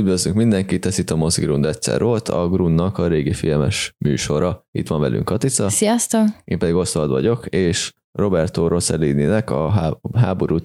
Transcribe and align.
Üdvözlünk 0.00 0.36
mindenkit, 0.36 0.86
ez 0.86 0.98
itt 0.98 1.10
a 1.10 1.16
Mozi 1.16 1.40
Grund 1.40 1.64
egyszer 1.64 2.02
volt, 2.02 2.28
a 2.28 2.48
Grundnak 2.48 2.98
a 2.98 3.06
régi 3.06 3.32
filmes 3.32 3.94
műsora. 3.98 4.66
Itt 4.70 4.88
van 4.88 5.00
velünk 5.00 5.24
Katica. 5.24 5.68
Sziasztok! 5.68 6.24
Én 6.44 6.58
pedig 6.58 6.74
Oszvald 6.74 7.10
vagyok, 7.10 7.46
és 7.46 7.92
Roberto 8.12 8.68
Rossellini-nek 8.68 9.50
a 9.50 9.98
háború 10.14 10.58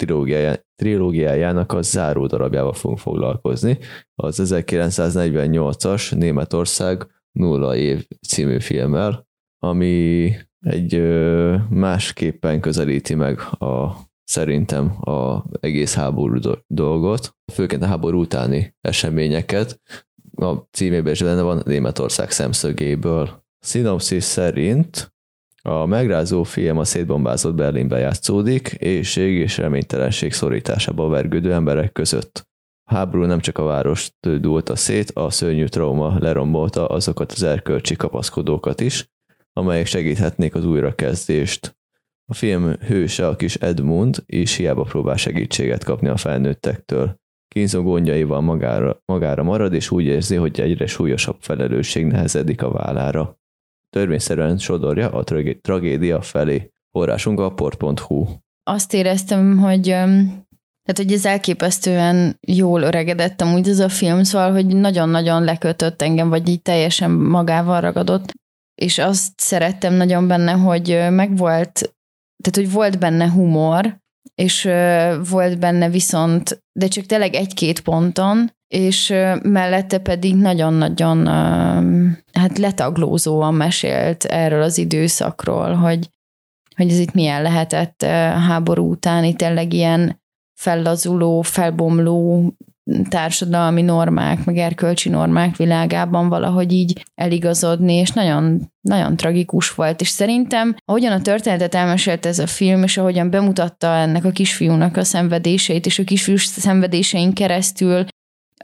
trilógiájának 0.75 1.73
a 1.73 1.81
záró 1.81 2.25
darabjával 2.25 2.73
fogunk 2.73 2.99
foglalkozni. 2.99 3.77
Az 4.15 4.41
1948-as 4.43 6.17
Németország 6.17 7.07
nulla 7.31 7.75
év 7.75 8.07
című 8.27 8.59
filmmel, 8.59 9.27
ami 9.59 10.31
egy 10.59 11.01
másképpen 11.69 12.61
közelíti 12.61 13.15
meg 13.15 13.39
a 13.59 13.95
szerintem 14.25 15.09
a 15.09 15.45
egész 15.59 15.95
háború 15.95 16.39
dolgot, 16.67 17.35
főként 17.53 17.83
a 17.83 17.85
háború 17.85 18.19
utáni 18.19 18.75
eseményeket. 18.81 19.81
A 20.35 20.53
címében 20.71 21.13
is 21.13 21.21
benne 21.21 21.41
van 21.41 21.61
Németország 21.65 22.31
szemszögéből. 22.31 23.43
Szinopszis 23.59 24.23
szerint 24.23 25.13
a 25.61 25.85
megrázó 25.85 26.43
film 26.43 26.77
a 26.77 26.83
szétbombázott 26.83 27.55
Berlinbe 27.55 27.97
játszódik, 27.97 28.67
éjség 28.67 29.37
és 29.37 29.57
reménytelenség 29.57 30.33
szorításába 30.33 31.07
vergődő 31.07 31.53
emberek 31.53 31.91
között. 31.91 32.47
A 32.83 32.93
háború 32.93 33.23
nem 33.23 33.39
csak 33.39 33.57
a 33.57 33.63
várost 33.63 34.13
dúlta 34.39 34.75
szét, 34.75 35.11
a 35.11 35.29
szörnyű 35.29 35.65
trauma 35.65 36.19
lerombolta 36.19 36.87
azokat 36.87 37.31
az 37.31 37.43
erkölcsi 37.43 37.95
kapaszkodókat 37.95 38.81
is, 38.81 39.09
amelyek 39.53 39.85
segíthetnék 39.85 40.55
az 40.55 40.65
újrakezdést. 40.65 41.77
A 42.27 42.33
film 42.33 42.75
hőse 42.79 43.27
a 43.27 43.35
kis 43.35 43.55
Edmund, 43.55 44.23
és 44.25 44.55
hiába 44.55 44.83
próbál 44.83 45.17
segítséget 45.17 45.83
kapni 45.83 46.07
a 46.07 46.17
felnőttektől. 46.17 47.15
Kínzó 47.47 47.83
gondjaival 47.83 48.41
magára, 48.41 49.01
magára 49.05 49.43
marad, 49.43 49.73
és 49.73 49.91
úgy 49.91 50.05
érzi, 50.05 50.35
hogy 50.35 50.59
egyre 50.59 50.85
súlyosabb 50.85 51.37
felelősség 51.39 52.05
nehezedik 52.05 52.61
a 52.61 52.71
vállára. 52.71 53.39
Törvényszerűen 53.89 54.57
sodorja 54.57 55.09
a 55.09 55.23
tragédia 55.61 56.21
felé. 56.21 56.71
Forrásunk 56.91 57.39
a 57.39 57.53
port.hu. 57.53 58.25
Azt 58.63 58.93
éreztem, 58.93 59.57
hogy 59.57 59.83
tehát, 60.85 61.03
hogy 61.03 61.11
ez 61.13 61.25
elképesztően 61.25 62.37
jól 62.41 62.81
öregedett 62.81 63.41
amúgy 63.41 63.69
ez 63.69 63.79
a 63.79 63.89
film, 63.89 64.23
szóval, 64.23 64.51
hogy 64.51 64.65
nagyon-nagyon 64.65 65.43
lekötött 65.43 66.01
engem, 66.01 66.29
vagy 66.29 66.49
így 66.49 66.61
teljesen 66.61 67.11
magával 67.11 67.81
ragadott, 67.81 68.33
és 68.75 68.97
azt 68.97 69.39
szerettem 69.39 69.93
nagyon 69.93 70.27
benne, 70.27 70.51
hogy 70.51 71.05
megvolt 71.09 71.94
tehát, 72.43 72.55
hogy 72.55 72.71
volt 72.71 72.99
benne 72.99 73.29
humor, 73.29 73.97
és 74.35 74.63
volt 75.29 75.59
benne 75.59 75.89
viszont, 75.89 76.63
de 76.79 76.87
csak 76.87 77.05
tényleg 77.05 77.33
egy-két 77.33 77.81
ponton, 77.81 78.53
és 78.67 79.09
mellette 79.41 79.97
pedig 79.97 80.35
nagyon-nagyon 80.35 81.27
hát 82.33 82.57
letaglózóan 82.57 83.53
mesélt 83.53 84.23
erről 84.23 84.61
az 84.61 84.77
időszakról, 84.77 85.73
hogy, 85.73 86.09
hogy 86.75 86.89
ez 86.89 86.99
itt 86.99 87.13
milyen 87.13 87.41
lehetett 87.41 88.03
háború 88.47 88.89
utáni 88.89 89.33
tényleg 89.33 89.73
ilyen 89.73 90.21
fellazuló, 90.59 91.41
felbomló 91.41 92.53
társadalmi 93.09 93.81
normák, 93.81 94.45
meg 94.45 94.57
erkölcsi 94.57 95.09
normák 95.09 95.55
világában 95.55 96.29
valahogy 96.29 96.71
így 96.71 97.05
eligazodni, 97.15 97.93
és 97.93 98.11
nagyon, 98.11 98.71
nagyon 98.81 99.15
tragikus 99.17 99.73
volt. 99.75 100.01
És 100.01 100.07
szerintem, 100.07 100.75
ahogyan 100.85 101.11
a 101.11 101.21
történetet 101.21 101.75
elmesélte 101.75 102.29
ez 102.29 102.39
a 102.39 102.47
film, 102.47 102.83
és 102.83 102.97
ahogyan 102.97 103.29
bemutatta 103.29 103.87
ennek 103.87 104.25
a 104.25 104.31
kisfiúnak 104.31 104.97
a 104.97 105.03
szenvedéseit, 105.03 105.85
és 105.85 105.99
a 105.99 106.03
kisfiú 106.03 106.37
szenvedésein 106.37 107.33
keresztül 107.33 108.05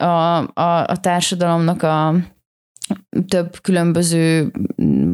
a, 0.00 0.36
a, 0.60 0.86
a 0.86 0.96
társadalomnak 1.00 1.82
a 1.82 2.14
több 3.28 3.60
különböző 3.60 4.52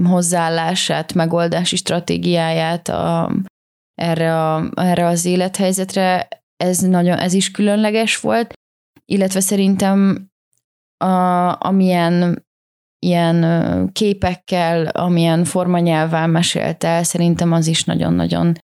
hozzáállását, 0.04 1.14
megoldási 1.14 1.76
stratégiáját 1.76 2.88
a, 2.88 3.32
erre, 3.94 4.52
a, 4.52 4.70
erre 4.74 5.06
az 5.06 5.24
élethelyzetre, 5.24 6.28
ez, 6.56 6.78
nagyon, 6.78 7.18
ez 7.18 7.32
is 7.32 7.50
különleges 7.50 8.20
volt, 8.20 8.57
illetve 9.12 9.40
szerintem 9.40 10.28
a, 10.96 11.06
amilyen 11.66 12.46
ilyen 12.98 13.92
képekkel, 13.92 14.86
amilyen 14.86 15.44
formanyelvvel 15.44 16.26
mesélt 16.26 16.84
el, 16.84 17.02
szerintem 17.02 17.52
az 17.52 17.66
is 17.66 17.84
nagyon-nagyon 17.84 18.56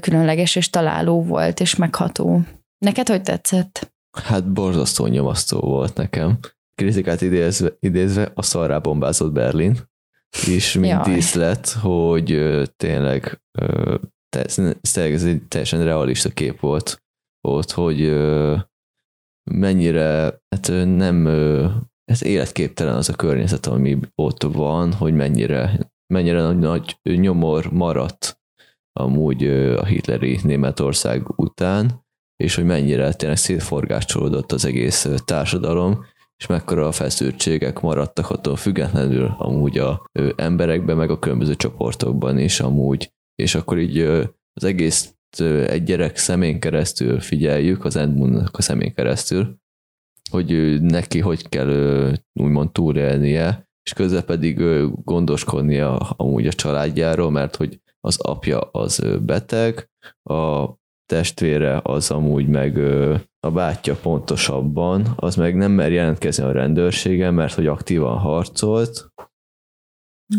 különleges 0.00 0.56
és 0.56 0.70
találó 0.70 1.22
volt, 1.22 1.60
és 1.60 1.76
megható. 1.76 2.40
Neked 2.78 3.08
hogy 3.08 3.22
tetszett? 3.22 3.92
Hát 4.22 4.52
borzasztó 4.52 5.06
nyomasztó 5.06 5.60
volt 5.60 5.96
nekem. 5.96 6.38
Kritikát 6.74 7.20
idézve, 7.20 7.72
idézve 7.78 8.32
a 8.34 8.42
szarrá 8.42 8.78
bombázott 8.78 9.32
Berlin, 9.32 9.78
és 10.46 10.74
mint 10.74 11.02
díszlet, 11.02 11.68
hogy 11.68 12.40
tényleg 12.76 13.42
ez, 14.28 14.58
ez 14.92 15.24
egy 15.24 15.42
teljesen 15.48 15.84
realista 15.84 16.28
kép 16.28 16.60
volt, 16.60 17.02
volt 17.40 17.70
hogy 17.70 18.00
mennyire 19.52 20.40
hát 20.48 20.68
nem 20.84 21.26
ez 22.04 22.24
életképtelen 22.24 22.94
az 22.94 23.08
a 23.08 23.14
környezet, 23.14 23.66
ami 23.66 23.98
ott 24.14 24.42
van, 24.42 24.92
hogy 24.92 25.14
mennyire, 25.14 25.90
mennyire 26.14 26.42
nagy, 26.42 26.58
nagy 26.58 27.18
nyomor 27.18 27.72
maradt 27.72 28.40
amúgy 28.92 29.44
a 29.76 29.84
hitleri 29.84 30.38
Németország 30.42 31.38
után, 31.38 32.04
és 32.36 32.54
hogy 32.54 32.64
mennyire 32.64 33.12
tényleg 33.12 33.38
szétforgácsolódott 33.38 34.52
az 34.52 34.64
egész 34.64 35.08
társadalom, 35.24 36.04
és 36.36 36.46
mekkora 36.46 36.86
a 36.86 36.92
feszültségek 36.92 37.80
maradtak 37.80 38.30
attól 38.30 38.56
függetlenül 38.56 39.34
amúgy 39.38 39.78
a 39.78 40.04
emberekben, 40.36 40.96
meg 40.96 41.10
a 41.10 41.18
különböző 41.18 41.54
csoportokban 41.54 42.38
is 42.38 42.60
amúgy, 42.60 43.12
és 43.34 43.54
akkor 43.54 43.78
így 43.78 43.98
az 44.52 44.64
egész 44.64 45.14
egy 45.66 45.82
gyerek 45.82 46.16
szemén 46.16 46.60
keresztül 46.60 47.20
figyeljük, 47.20 47.84
az 47.84 47.96
Edmundnak 47.96 48.56
a 48.56 48.62
szemén 48.62 48.94
keresztül, 48.94 49.58
hogy 50.30 50.82
neki 50.82 51.18
hogy 51.18 51.48
kell 51.48 52.12
úgymond 52.32 52.72
túlélnie, 52.72 53.68
és 53.82 53.92
közben 53.92 54.24
pedig 54.24 54.62
gondoskodnia 55.04 55.96
amúgy 55.96 56.46
a 56.46 56.52
családjáról, 56.52 57.30
mert 57.30 57.56
hogy 57.56 57.80
az 58.00 58.20
apja 58.20 58.60
az 58.60 59.02
beteg, 59.22 59.90
a 60.22 60.68
testvére 61.06 61.80
az 61.82 62.10
amúgy 62.10 62.46
meg 62.48 62.78
a 63.40 63.50
bátyja 63.50 63.94
pontosabban, 63.94 65.12
az 65.16 65.36
meg 65.36 65.56
nem 65.56 65.72
mer 65.72 65.92
jelentkezni 65.92 66.44
a 66.44 66.52
rendőrségen, 66.52 67.34
mert 67.34 67.54
hogy 67.54 67.66
aktívan 67.66 68.18
harcolt, 68.18 69.12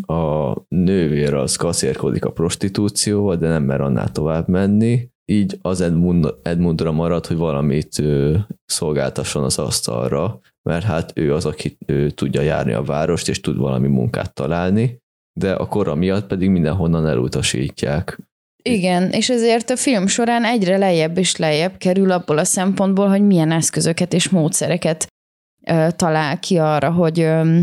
a 0.06 0.54
nővér 0.68 1.34
az 1.34 1.56
kaszérkodik 1.56 2.26
a 2.26 2.32
prostitúcióval, 2.32 3.36
de 3.36 3.48
nem 3.48 3.64
mer 3.64 3.82
annál 3.82 4.12
tovább 4.12 4.48
menni, 4.48 5.10
így 5.26 5.58
az 5.62 5.82
Edmund, 5.82 6.34
Edmundra 6.44 6.92
marad, 6.92 7.26
hogy 7.26 7.38
valamit 7.38 8.00
ő, 8.00 8.46
szolgáltasson 8.66 9.44
az 9.44 9.58
asztalra, 9.58 10.40
mert 10.70 10.86
hát 10.86 11.12
ő 11.16 11.34
az, 11.34 11.46
aki 11.46 11.78
ő 11.86 12.10
tudja 12.10 12.42
járni 12.42 12.74
a 12.74 12.84
várost, 12.84 13.30
és 13.30 13.40
tud 13.40 13.58
valami 13.58 13.88
munkát 13.88 14.34
találni, 14.34 15.00
de 15.40 15.54
a 15.54 15.68
kora 15.68 15.96
miatt 15.96 16.28
pedig 16.28 16.50
mindenhonnan 16.50 17.08
elutasítják. 17.08 18.20
Igen, 18.64 19.10
és 19.10 19.30
ezért 19.30 19.70
a 19.70 19.76
film 19.76 20.08
során 20.08 20.44
egyre 20.44 20.78
lejjebb 20.78 21.18
és 21.18 21.36
lejjebb 21.36 21.78
kerül 21.78 22.12
abból 22.12 22.38
a 22.38 22.44
szempontból, 22.44 23.08
hogy 23.08 23.22
milyen 23.22 23.52
eszközöket 23.52 24.14
és 24.14 24.30
módszereket 24.30 25.08
ö, 25.68 25.88
talál 25.96 26.40
ki 26.40 26.58
arra, 26.58 26.92
hogy 26.92 27.20
ö, 27.20 27.60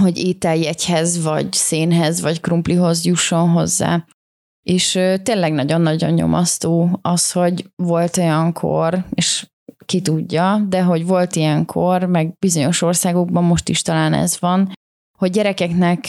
hogy 0.00 0.18
ételjegyhez, 0.18 1.22
vagy 1.22 1.52
szénhez, 1.52 2.20
vagy 2.20 2.40
krumplihoz 2.40 3.04
jusson 3.04 3.48
hozzá. 3.48 4.04
És 4.62 4.98
tényleg 5.22 5.52
nagyon-nagyon 5.52 6.10
nyomasztó 6.10 6.98
az, 7.02 7.32
hogy 7.32 7.70
volt 7.76 8.16
olyankor, 8.16 9.04
és 9.10 9.46
ki 9.84 10.00
tudja, 10.00 10.64
de 10.68 10.82
hogy 10.82 11.06
volt 11.06 11.36
ilyenkor, 11.36 12.04
meg 12.04 12.38
bizonyos 12.38 12.82
országokban 12.82 13.44
most 13.44 13.68
is 13.68 13.82
talán 13.82 14.12
ez 14.12 14.40
van, 14.40 14.72
hogy 15.18 15.30
gyerekeknek, 15.30 16.08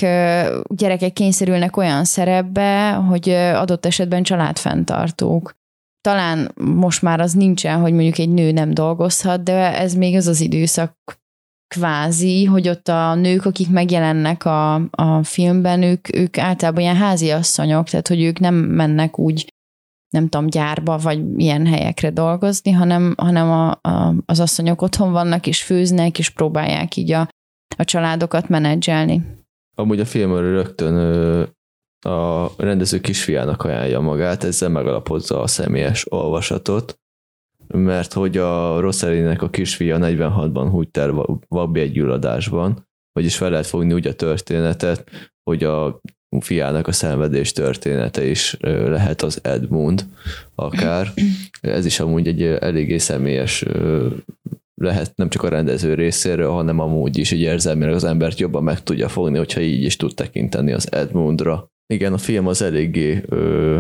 gyerekek 0.68 1.14
kényszerülnek 1.14 1.78
olyan 1.78 2.04
szerepbe, 2.04 2.92
hogy 2.92 3.30
adott 3.30 3.86
esetben 3.86 4.24
családfenntartók. 4.24 5.52
Talán 6.02 6.52
most 6.56 7.02
már 7.02 7.20
az 7.20 7.34
nincsen, 7.34 7.80
hogy 7.80 7.94
mondjuk 7.94 8.18
egy 8.18 8.30
nő 8.30 8.52
nem 8.52 8.74
dolgozhat, 8.74 9.44
de 9.44 9.80
ez 9.80 9.94
még 9.94 10.16
az 10.16 10.28
az 10.28 10.42
időszak 10.42 11.22
kvázi, 11.74 12.46
hogy 12.46 12.70
ott 12.70 12.88
a 12.88 13.16
nők, 13.16 13.46
akik 13.46 13.70
megjelennek 13.70 14.46
a, 14.46 14.74
a 14.92 15.24
filmben, 15.24 15.82
ők, 15.82 16.16
ők 16.16 16.38
általában 16.38 16.82
ilyen 16.82 16.96
háziasszonyok, 16.96 17.90
tehát 17.90 18.08
hogy 18.08 18.24
ők 18.24 18.40
nem 18.40 18.56
mennek 18.56 19.20
úgy, 19.20 19.54
nem 20.10 20.30
tudom, 20.30 20.48
gyárba 20.50 20.98
vagy 20.98 21.24
ilyen 21.38 21.66
helyekre 21.66 22.10
dolgozni, 22.10 22.72
hanem, 22.72 23.14
hanem 23.18 23.50
a, 23.50 23.72
a, 23.82 24.16
az 24.26 24.40
asszonyok 24.40 24.82
otthon 24.82 25.12
vannak, 25.12 25.48
és 25.48 25.64
főznek, 25.64 26.20
és 26.20 26.30
próbálják 26.30 26.96
így 26.96 27.12
a, 27.12 27.28
a 27.78 27.84
családokat 27.84 28.50
menedzselni. 28.50 29.22
Amúgy 29.76 30.00
a 30.00 30.06
filmről 30.06 30.52
rögtön 30.52 30.96
a 32.06 32.50
rendező 32.58 33.00
kisfiának 33.00 33.64
ajánlja 33.64 34.00
magát, 34.00 34.44
ezzel 34.44 34.70
megalapozza 34.70 35.42
a 35.42 35.48
személyes 35.48 36.12
olvasatot. 36.12 36.98
Mert 37.74 38.14
hogy 38.14 38.38
a 38.38 38.80
Rosszelinek 38.80 39.42
a 39.42 39.50
kisfia 39.50 39.98
46-ban 40.02 40.68
húgyt 40.72 40.98
el 40.98 41.26
Vabbi 41.48 41.80
egy 41.80 41.92
gyulladásban, 41.92 42.88
vagyis 43.12 43.38
fel 43.38 43.50
lehet 43.50 43.66
fogni 43.66 43.94
úgy 43.94 44.08
a 44.08 44.14
történetet, 44.14 45.10
hogy 45.44 45.64
a 45.64 46.02
fiának 46.40 46.88
a 46.88 46.92
szenvedés 46.92 47.52
története 47.52 48.26
is 48.26 48.58
lehet 48.60 49.22
az 49.22 49.40
Edmund 49.44 50.06
akár. 50.56 51.08
Ez 51.62 51.86
is 51.86 52.00
amúgy 52.00 52.28
egy 52.28 52.44
eléggé 52.44 52.98
személyes 52.98 53.66
lehet 54.82 55.16
nem 55.16 55.30
csak 55.30 55.44
a 55.44 55.50
rendező 55.50 55.94
részéről, 55.94 56.52
hanem 56.52 56.80
amúgy 56.80 57.18
is 57.18 57.32
így 57.32 57.42
érzelmileg 57.42 57.94
az 57.94 58.04
embert 58.04 58.40
jobban 58.40 58.64
meg 58.64 58.84
tudja 58.84 59.10
fogni, 59.10 59.38
hogyha 59.38 59.62
így 59.62 59.84
is 59.84 59.96
tud 59.96 60.14
tekinteni 60.14 60.72
az 60.72 60.92
Edmundra. 60.92 61.72
Igen, 61.94 62.14
a 62.14 62.18
film 62.18 62.48
az 62.48 62.62
eléggé 62.62 63.24
ö, 63.28 63.80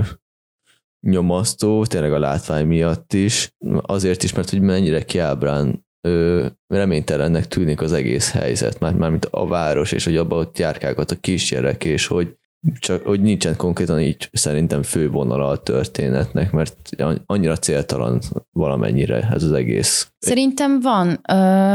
nyomasztó, 1.04 1.86
tényleg 1.86 2.14
a 2.14 2.20
látvány 2.20 2.66
miatt 2.66 3.14
is, 3.14 3.56
azért 3.82 4.24
is, 4.24 4.34
mert 4.34 4.50
hogy 4.50 4.62
mennyire 4.62 5.06
kiábrán 5.06 5.86
ö, 6.02 6.46
reménytelennek 6.68 7.48
tűnik 7.48 7.82
az 7.82 7.94
egész 7.94 8.32
helyzet, 8.32 8.80
már, 8.80 8.94
már 8.94 9.10
mint 9.10 9.28
a 9.32 9.48
város, 9.48 9.92
és 9.92 10.04
hogy 10.04 10.18
abban 10.18 10.40
ott 10.40 10.58
járkálgat 10.58 11.12
a 11.12 11.16
kisgyerek, 11.16 11.84
és 11.84 12.08
hogy 12.08 12.36
csak 12.80 13.06
hogy 13.06 13.22
nincsen 13.22 13.56
konkrétan 13.56 14.00
így 14.00 14.30
szerintem 14.32 14.84
fővonala 14.84 15.48
a 15.48 15.58
történetnek, 15.58 16.52
mert 16.52 16.90
annyira 17.26 17.58
céltalan 17.58 18.22
valamennyire 18.52 19.30
ez 19.34 19.44
az 19.44 19.52
egész. 19.52 20.12
Szerintem 20.20 20.80
van, 20.80 21.22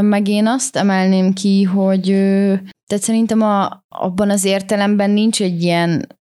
meg 0.04 0.28
én 0.28 0.46
azt 0.46 0.76
emelném 0.76 1.32
ki, 1.32 1.62
hogy 1.62 2.04
tehát 2.86 3.04
szerintem 3.04 3.42
a, 3.42 3.84
abban 3.88 4.30
az 4.30 4.44
értelemben 4.44 5.10
nincs 5.10 5.42
egy 5.42 5.62
ilyen 5.62 6.17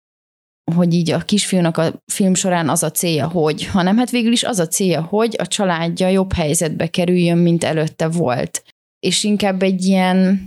hogy 0.76 0.94
így 0.94 1.12
a 1.12 1.20
kisfiúnak 1.20 1.78
a 1.78 2.04
film 2.06 2.34
során 2.34 2.70
az 2.70 2.84
a 2.84 2.92
célja, 2.92 3.28
hogy, 3.28 3.66
hanem 3.66 3.98
hát 3.98 4.10
végül 4.10 4.32
is 4.32 4.44
az 4.44 4.60
a 4.60 4.68
célja, 4.68 5.02
hogy 5.02 5.36
a 5.38 5.48
családja 5.48 6.08
jobb 6.08 6.34
helyzetbe 6.34 6.88
kerüljön, 6.88 7.38
mint 7.38 7.64
előtte 7.64 8.08
volt. 8.08 8.64
És 9.00 9.24
inkább 9.24 9.62
egy 9.62 9.86
ilyen, 9.86 10.42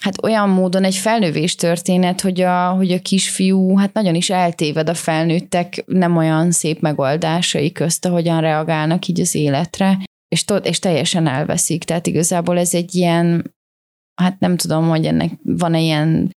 hát 0.00 0.22
olyan 0.22 0.48
módon 0.48 0.84
egy 0.84 0.94
felnővés 0.94 1.54
történet, 1.54 2.20
hogy 2.20 2.40
a, 2.40 2.68
hogy 2.68 2.92
a 2.92 3.00
kisfiú 3.00 3.76
hát 3.76 3.92
nagyon 3.92 4.14
is 4.14 4.30
eltéved 4.30 4.88
a 4.88 4.94
felnőttek 4.94 5.84
nem 5.86 6.16
olyan 6.16 6.50
szép 6.50 6.80
megoldásai 6.80 7.72
közt, 7.72 8.04
ahogyan 8.04 8.40
reagálnak 8.40 9.06
így 9.06 9.20
az 9.20 9.34
életre, 9.34 9.98
és, 10.28 10.44
tot, 10.44 10.66
és 10.66 10.78
teljesen 10.78 11.26
elveszik. 11.26 11.84
Tehát 11.84 12.06
igazából 12.06 12.58
ez 12.58 12.74
egy 12.74 12.94
ilyen, 12.94 13.54
hát 14.22 14.38
nem 14.38 14.56
tudom, 14.56 14.88
hogy 14.88 15.06
ennek 15.06 15.30
van-e 15.42 15.80
ilyen 15.80 16.30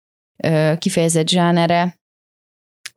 ö, 0.43 0.73
kifejezett 0.79 1.29
zsánere, 1.29 1.98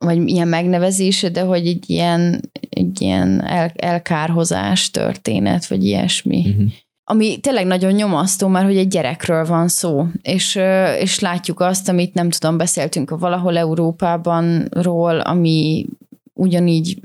vagy 0.04 0.28
ilyen 0.28 0.48
megnevezése, 0.48 1.28
de 1.28 1.42
hogy 1.42 1.66
egy 1.66 1.90
ilyen, 1.90 2.50
egy 2.68 3.00
ilyen 3.00 3.44
el, 3.44 3.72
elkárhozás 3.76 4.90
történet, 4.90 5.66
vagy 5.66 5.84
ilyesmi. 5.84 6.38
Uh-huh. 6.38 6.72
Ami 7.04 7.38
tényleg 7.40 7.66
nagyon 7.66 7.92
nyomasztó, 7.92 8.48
mert 8.48 8.66
hogy 8.66 8.76
egy 8.76 8.88
gyerekről 8.88 9.44
van 9.44 9.68
szó, 9.68 10.06
és, 10.22 10.58
és 11.00 11.18
látjuk 11.18 11.60
azt, 11.60 11.88
amit 11.88 12.14
nem 12.14 12.30
tudom, 12.30 12.56
beszéltünk 12.56 13.10
a 13.10 13.18
valahol 13.18 13.56
Európában 13.56 14.68
ról, 14.70 15.20
ami 15.20 15.86
ugyanígy 16.34 17.00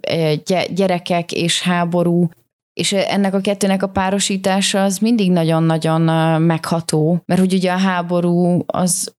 gyerekek 0.74 1.32
és 1.32 1.62
háború, 1.62 2.30
és 2.74 2.94
ennek 2.94 3.34
a 3.34 3.40
kettőnek 3.40 3.84
a 3.84 3.90
párosítása 3.90 4.84
az 4.84 4.98
mindig 4.98 5.32
nagyon-nagyon 5.32 6.02
megható, 6.42 7.22
mert 7.26 7.40
hogy 7.40 7.54
ugye 7.54 7.72
a 7.72 7.78
háború 7.78 8.64
az 8.66 9.16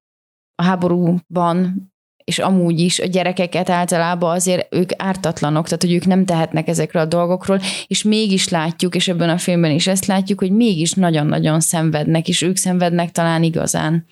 a 0.54 0.62
háborúban 0.62 1.90
és 2.28 2.38
amúgy 2.38 2.80
is 2.80 2.98
a 2.98 3.06
gyerekeket 3.06 3.70
általában 3.70 4.34
azért 4.34 4.74
ők 4.74 4.90
ártatlanok, 4.96 5.64
tehát 5.64 5.82
hogy 5.82 5.92
ők 5.92 6.06
nem 6.06 6.24
tehetnek 6.24 6.68
ezekről 6.68 7.02
a 7.02 7.06
dolgokról, 7.06 7.60
és 7.86 8.02
mégis 8.02 8.48
látjuk, 8.48 8.94
és 8.94 9.08
ebben 9.08 9.28
a 9.28 9.38
filmben 9.38 9.70
is 9.70 9.86
ezt 9.86 10.06
látjuk, 10.06 10.38
hogy 10.38 10.50
mégis 10.50 10.92
nagyon-nagyon 10.92 11.60
szenvednek, 11.60 12.28
és 12.28 12.42
ők 12.42 12.56
szenvednek 12.56 13.10
talán 13.10 13.42
igazán 13.42 14.06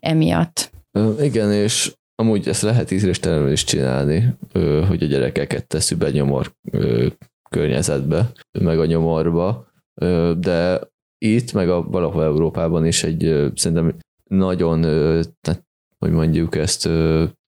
emiatt. 0.00 0.70
Igen, 1.20 1.52
és 1.52 1.92
amúgy 2.14 2.48
ezt 2.48 2.62
lehet 2.62 2.90
ízléstelenül 2.90 3.52
is 3.52 3.64
csinálni, 3.64 4.34
hogy 4.88 5.02
a 5.02 5.06
gyerekeket 5.06 5.66
tesszük 5.66 5.98
be 5.98 6.10
nyomor 6.10 6.52
környezetbe, 7.50 8.32
meg 8.58 8.78
a 8.78 8.86
nyomorba, 8.86 9.66
de 10.38 10.80
itt, 11.18 11.52
meg 11.52 11.68
a, 11.68 11.82
valahol 11.82 12.24
Európában 12.24 12.86
is 12.86 13.02
egy 13.04 13.50
szerintem 13.54 13.96
nagyon, 14.30 14.82
hogy 15.98 16.10
mondjuk 16.10 16.56
ezt 16.56 16.88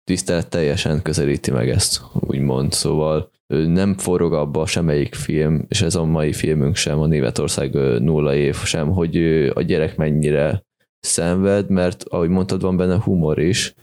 tisztelet 0.04 0.48
teljesen 0.48 1.02
közelíti 1.02 1.50
meg 1.50 1.68
ezt, 1.68 2.00
úgymond. 2.20 2.72
Szóval 2.72 3.30
nem 3.46 3.94
forog 3.94 4.32
abba 4.32 4.66
semmelyik 4.66 5.14
film, 5.14 5.64
és 5.68 5.82
ez 5.82 5.94
a 5.94 6.04
mai 6.04 6.32
filmünk 6.32 6.76
sem, 6.76 7.00
a 7.00 7.06
Németország 7.06 7.74
nulla 8.00 8.34
év 8.34 8.56
sem, 8.56 8.92
hogy 8.92 9.16
a 9.54 9.62
gyerek 9.62 9.96
mennyire 9.96 10.62
szenved, 11.00 11.70
mert 11.70 12.02
ahogy 12.02 12.28
mondtad, 12.28 12.62
van 12.62 12.76
benne 12.76 13.00
humor 13.00 13.38
is, 13.38 13.74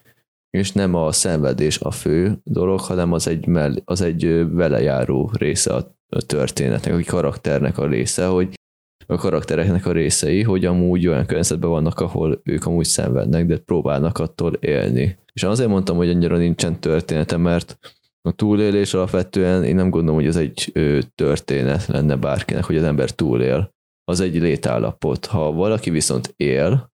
és 0.50 0.71
nem 0.71 0.95
a 0.95 1.12
szenvedés 1.12 1.79
a 1.79 1.91
fő 1.91 2.39
dolog, 2.44 2.79
hanem 2.79 3.12
az 3.12 3.27
egy, 3.27 3.45
mell- 3.45 3.81
az 3.85 4.01
egy 4.01 4.53
velejáró 4.53 5.31
része 5.33 5.73
a 5.73 5.95
történetnek, 6.25 6.94
a 6.94 7.12
karakternek 7.12 7.77
a 7.77 7.88
része, 7.88 8.25
hogy 8.25 8.53
a 9.12 9.18
karaktereknek 9.18 9.86
a 9.86 9.92
részei, 9.92 10.44
hogy 10.44 10.66
amúgy 10.66 11.08
olyan 11.08 11.25
környezetben 11.25 11.69
vannak, 11.69 12.00
ahol 12.00 12.42
ők 12.44 12.66
amúgy 12.66 12.86
szenvednek, 12.86 13.46
de 13.46 13.58
próbálnak 13.58 14.18
attól 14.18 14.54
élni. 14.54 15.18
És 15.34 15.44
azért 15.44 15.69
mondtam, 15.69 15.98
hogy 15.98 16.10
annyira 16.10 16.38
nincsen 16.38 16.80
története, 16.80 17.38
mert 17.38 17.78
a 18.22 18.31
túlélés 18.31 18.94
alapvetően 18.94 19.63
én 19.63 19.75
nem 19.75 19.90
gondolom, 19.90 20.16
hogy 20.16 20.28
ez 20.28 20.36
egy 20.36 20.72
történet 21.16 21.86
lenne 21.86 22.16
bárkinek, 22.16 22.63
hogy 22.63 22.78
az 22.78 22.84
ember 22.84 23.10
túlél. 23.10 23.74
Az 24.04 24.19
egy 24.19 24.36
létállapot. 24.36 25.25
Ha 25.25 25.52
valaki 25.52 25.90
viszont 25.90 26.34
él, 26.38 26.92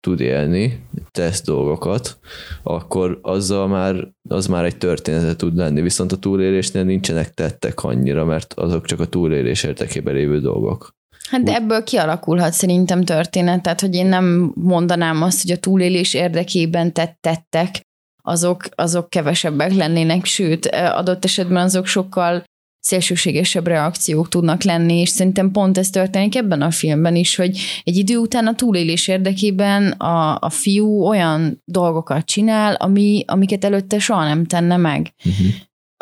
tud 0.00 0.20
élni, 0.20 0.86
tesz 1.10 1.42
dolgokat, 1.42 2.18
akkor 2.62 3.18
azzal 3.22 3.68
már, 3.68 4.12
az 4.28 4.46
már 4.46 4.64
egy 4.64 4.76
története 4.76 5.36
tud 5.36 5.56
lenni. 5.56 5.80
Viszont 5.80 6.12
a 6.12 6.18
túlélésnél 6.18 6.84
nincsenek 6.84 7.34
tettek 7.34 7.82
annyira, 7.82 8.24
mert 8.24 8.52
azok 8.52 8.84
csak 8.84 9.00
a 9.00 9.06
túlélés 9.06 9.62
értekében 9.62 10.14
lévő 10.14 10.40
dolgok. 10.40 10.94
Hát 11.30 11.42
de 11.42 11.54
ebből 11.54 11.84
kialakulhat 11.84 12.52
szerintem 12.52 13.04
történet, 13.04 13.62
tehát 13.62 13.80
hogy 13.80 13.94
én 13.94 14.06
nem 14.06 14.52
mondanám 14.54 15.22
azt, 15.22 15.42
hogy 15.42 15.50
a 15.50 15.58
túlélés 15.58 16.14
érdekében 16.14 16.92
tettek, 17.20 17.80
azok, 18.22 18.64
azok 18.74 19.10
kevesebbek 19.10 19.72
lennének, 19.74 20.24
sőt, 20.24 20.66
adott 20.66 21.24
esetben 21.24 21.62
azok 21.62 21.86
sokkal 21.86 22.44
szélsőségesebb 22.80 23.66
reakciók 23.66 24.28
tudnak 24.28 24.62
lenni, 24.62 25.00
és 25.00 25.08
szerintem 25.08 25.50
pont 25.50 25.78
ez 25.78 25.90
történik 25.90 26.36
ebben 26.36 26.62
a 26.62 26.70
filmben 26.70 27.16
is, 27.16 27.36
hogy 27.36 27.58
egy 27.84 27.96
idő 27.96 28.16
után 28.16 28.46
a 28.46 28.54
túlélés 28.54 29.08
érdekében 29.08 29.90
a, 29.90 30.38
a 30.40 30.50
fiú 30.50 31.02
olyan 31.02 31.62
dolgokat 31.64 32.24
csinál, 32.24 32.74
ami, 32.74 33.24
amiket 33.26 33.64
előtte 33.64 33.98
soha 33.98 34.24
nem 34.24 34.44
tenne 34.44 34.76
meg. 34.76 35.10
Uh-huh 35.24 35.46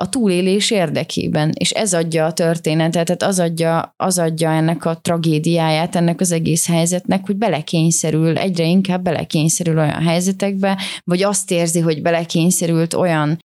a 0.03 0.09
túlélés 0.09 0.71
érdekében, 0.71 1.53
és 1.55 1.71
ez 1.71 1.95
adja 1.95 2.25
a 2.25 2.33
történetet, 2.33 3.05
tehát 3.05 3.23
az 3.23 3.39
adja, 3.39 3.95
az 3.97 4.19
adja 4.19 4.51
ennek 4.51 4.85
a 4.85 4.97
tragédiáját, 4.97 5.97
ennek 5.97 6.21
az 6.21 6.33
egész 6.33 6.67
helyzetnek, 6.67 7.27
hogy 7.27 7.37
belekényszerül, 7.37 8.39
egyre 8.39 8.65
inkább 8.65 9.03
belekényszerül 9.03 9.79
olyan 9.79 10.03
helyzetekbe, 10.03 10.79
vagy 11.05 11.23
azt 11.23 11.51
érzi, 11.51 11.81
hogy 11.81 12.03
belekényszerült 12.03 12.95
olyan, 12.95 13.39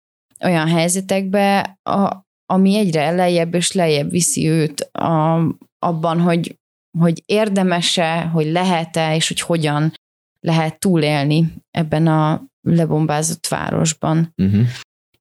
olyan 0.43 0.67
helyzetekbe, 0.67 1.77
a, 1.83 2.25
ami 2.45 2.77
egyre 2.77 3.11
lejjebb 3.11 3.53
és 3.53 3.71
lejjebb 3.71 4.09
viszi 4.09 4.47
őt 4.47 4.81
a, 4.81 5.41
abban, 5.79 6.19
hogy, 6.19 6.55
hogy 6.99 7.23
érdemese, 7.25 8.21
hogy 8.21 8.51
lehet-e, 8.51 9.15
és 9.15 9.27
hogy 9.27 9.41
hogyan 9.41 9.93
lehet 10.39 10.79
túlélni 10.79 11.53
ebben 11.71 12.07
a 12.07 12.43
lebombázott 12.61 13.47
városban. 13.47 14.33
Uh-huh. 14.37 14.67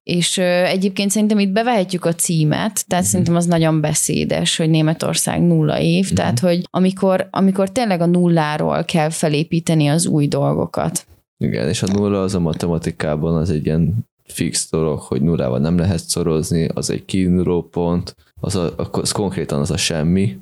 És 0.07 0.37
egyébként 0.37 1.11
szerintem 1.11 1.39
itt 1.39 1.49
bevehetjük 1.49 2.05
a 2.05 2.13
címet, 2.13 2.87
tehát 2.87 3.05
mm. 3.05 3.07
szerintem 3.07 3.35
az 3.35 3.45
nagyon 3.45 3.81
beszédes, 3.81 4.57
hogy 4.57 4.69
Németország 4.69 5.41
nulla 5.41 5.79
év, 5.79 6.09
mm. 6.11 6.15
tehát 6.15 6.39
hogy 6.39 6.67
amikor, 6.69 7.27
amikor 7.31 7.69
tényleg 7.69 8.01
a 8.01 8.05
nulláról 8.05 8.83
kell 8.83 9.09
felépíteni 9.09 9.87
az 9.87 10.05
új 10.05 10.27
dolgokat. 10.27 11.05
Igen, 11.37 11.67
és 11.67 11.83
a 11.83 11.87
nulla 11.93 12.21
az 12.21 12.35
a 12.35 12.39
matematikában 12.39 13.35
az 13.35 13.49
egy 13.49 13.65
ilyen 13.65 13.95
fix 14.23 14.69
dolog, 14.69 14.99
hogy 14.99 15.21
nullával 15.21 15.59
nem 15.59 15.77
lehet 15.77 16.09
szorozni, 16.09 16.67
az 16.73 16.89
egy 16.89 17.05
kiinduló 17.05 17.61
pont, 17.61 18.15
az, 18.41 18.55
a, 18.55 18.73
az 18.91 19.11
konkrétan 19.11 19.59
az 19.59 19.71
a 19.71 19.77
semmi, 19.77 20.37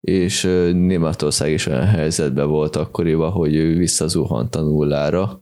és 0.00 0.42
Németország 0.72 1.52
is 1.52 1.66
olyan 1.66 1.86
helyzetben 1.86 2.48
volt 2.48 2.76
akkoriban, 2.76 3.30
hogy 3.30 3.54
ő 3.54 3.76
visszazuhant 3.76 4.54
a 4.54 4.60
nullára, 4.60 5.41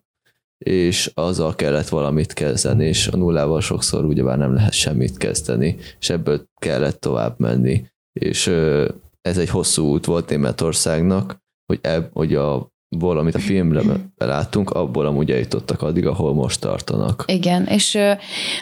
és 0.65 1.11
azzal 1.15 1.55
kellett 1.55 1.89
valamit 1.89 2.33
kezdeni, 2.33 2.85
és 2.85 3.07
a 3.07 3.17
nullával 3.17 3.61
sokszor 3.61 4.05
ugyebár 4.05 4.39
nem 4.39 4.55
lehet 4.55 4.73
semmit 4.73 5.17
kezdeni, 5.17 5.77
és 6.01 6.11
ebből 6.11 6.45
kellett 6.59 7.01
tovább 7.01 7.35
menni. 7.39 7.85
És 8.13 8.47
ez 9.21 9.39
egy 9.39 9.49
hosszú 9.49 9.87
út 9.87 10.05
volt 10.05 10.29
Németországnak, 10.29 11.37
hogy, 11.67 11.79
eb, 11.83 12.07
hogy 12.13 12.35
a 12.35 12.69
ból, 12.97 13.19
amit 13.19 13.35
a 13.35 13.39
filmben 13.39 14.13
láttunk, 14.17 14.71
abból 14.71 15.07
amúgy 15.07 15.31
eljutottak 15.31 15.83
addig, 15.83 16.07
ahol 16.07 16.35
most 16.35 16.61
tartanak. 16.61 17.25
Igen, 17.27 17.67
és 17.67 17.99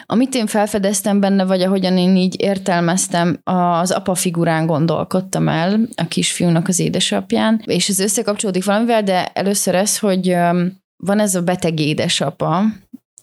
amit 0.05 0.35
én 0.35 0.47
felfedeztem 0.47 1.19
benne, 1.19 1.45
vagy 1.45 1.61
ahogyan 1.61 1.97
én 1.97 2.15
így 2.15 2.41
értelmeztem, 2.41 3.39
az 3.43 3.91
apa 3.91 4.15
figurán 4.15 4.65
gondolkodtam 4.65 5.47
el, 5.47 5.79
a 5.95 6.07
kisfiúnak 6.07 6.67
az 6.67 6.79
édesapján, 6.79 7.61
és 7.65 7.89
ez 7.89 7.99
összekapcsolódik 7.99 8.65
valamivel, 8.65 9.03
de 9.03 9.25
először 9.25 9.75
ez, 9.75 9.99
hogy 9.99 10.35
van 11.03 11.19
ez 11.19 11.35
a 11.35 11.41
beteg 11.41 11.79
édesapa, 11.79 12.63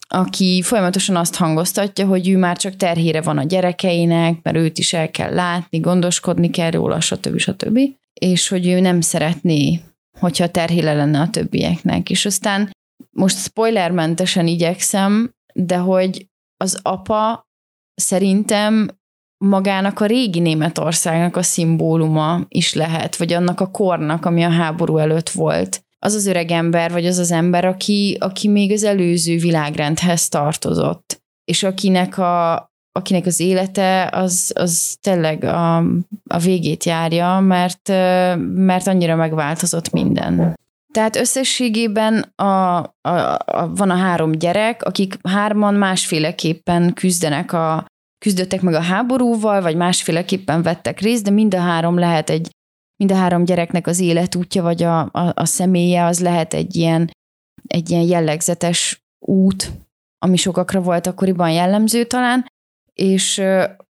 aki 0.07 0.61
folyamatosan 0.61 1.15
azt 1.15 1.35
hangoztatja, 1.35 2.05
hogy 2.05 2.29
ő 2.29 2.37
már 2.37 2.57
csak 2.57 2.75
terhére 2.75 3.21
van 3.21 3.37
a 3.37 3.43
gyerekeinek, 3.43 4.39
mert 4.41 4.57
őt 4.57 4.77
is 4.77 4.93
el 4.93 5.11
kell 5.11 5.33
látni, 5.33 5.79
gondoskodni 5.79 6.49
kell 6.49 6.71
róla, 6.71 6.99
stb. 6.99 7.37
stb. 7.37 7.79
És 8.13 8.47
hogy 8.47 8.67
ő 8.67 8.79
nem 8.79 9.01
szeretné 9.01 9.81
hogyha 10.19 10.47
terhile 10.47 10.93
lenne 10.93 11.19
a 11.19 11.29
többieknek. 11.29 12.09
És 12.09 12.25
aztán 12.25 12.75
most 13.09 13.37
spoilermentesen 13.37 14.47
igyekszem, 14.47 15.31
de 15.53 15.77
hogy 15.77 16.27
az 16.57 16.79
apa 16.81 17.47
szerintem 17.95 18.89
magának 19.37 19.99
a 19.99 20.05
régi 20.05 20.39
Németországnak 20.39 21.35
a 21.35 21.41
szimbóluma 21.41 22.45
is 22.47 22.73
lehet, 22.73 23.15
vagy 23.15 23.33
annak 23.33 23.59
a 23.59 23.71
kornak, 23.71 24.25
ami 24.25 24.43
a 24.43 24.49
háború 24.49 24.97
előtt 24.97 25.29
volt. 25.29 25.85
Az 25.99 26.13
az 26.13 26.25
öreg 26.25 26.51
ember, 26.51 26.91
vagy 26.91 27.05
az 27.05 27.17
az 27.17 27.31
ember, 27.31 27.65
aki, 27.65 28.17
aki 28.19 28.47
még 28.47 28.71
az 28.71 28.83
előző 28.83 29.37
világrendhez 29.37 30.29
tartozott, 30.29 31.21
és 31.43 31.63
akinek 31.63 32.17
a, 32.17 32.69
akinek 32.91 33.25
az 33.25 33.39
élete 33.39 34.09
az, 34.11 34.51
az 34.55 34.97
tényleg 35.01 35.43
a, 35.43 35.77
a 36.29 36.37
végét 36.43 36.83
járja, 36.83 37.39
mert, 37.39 37.87
mert 38.55 38.87
annyira 38.87 39.15
megváltozott 39.15 39.91
minden. 39.91 40.55
Tehát 40.93 41.15
összességében 41.15 42.31
a, 42.35 42.77
a, 43.01 43.37
a, 43.45 43.71
van 43.75 43.89
a 43.89 43.95
három 43.95 44.31
gyerek, 44.31 44.83
akik 44.83 45.17
hárman 45.23 45.73
másféleképpen 45.73 46.93
küzdenek 46.93 47.53
a, 47.53 47.85
küzdöttek 48.25 48.61
meg 48.61 48.73
a 48.73 48.81
háborúval, 48.81 49.61
vagy 49.61 49.75
másféleképpen 49.75 50.61
vettek 50.61 50.99
részt, 50.99 51.23
de 51.23 51.29
mind 51.29 51.53
a 51.53 51.59
három 51.59 51.97
lehet 51.97 52.29
egy, 52.29 52.49
mind 52.97 53.11
a 53.11 53.15
három 53.15 53.45
gyereknek 53.45 53.87
az 53.87 53.99
életútja, 53.99 54.61
vagy 54.61 54.83
a, 54.83 54.99
a, 54.99 55.31
a 55.35 55.45
személye, 55.45 56.05
az 56.05 56.19
lehet 56.19 56.53
egy 56.53 56.75
ilyen, 56.75 57.11
egy 57.67 57.89
ilyen 57.89 58.03
jellegzetes 58.03 59.01
út, 59.25 59.71
ami 60.25 60.37
sokakra 60.37 60.81
volt 60.81 61.07
akkoriban 61.07 61.51
jellemző 61.51 62.03
talán, 62.03 62.45
és, 62.93 63.41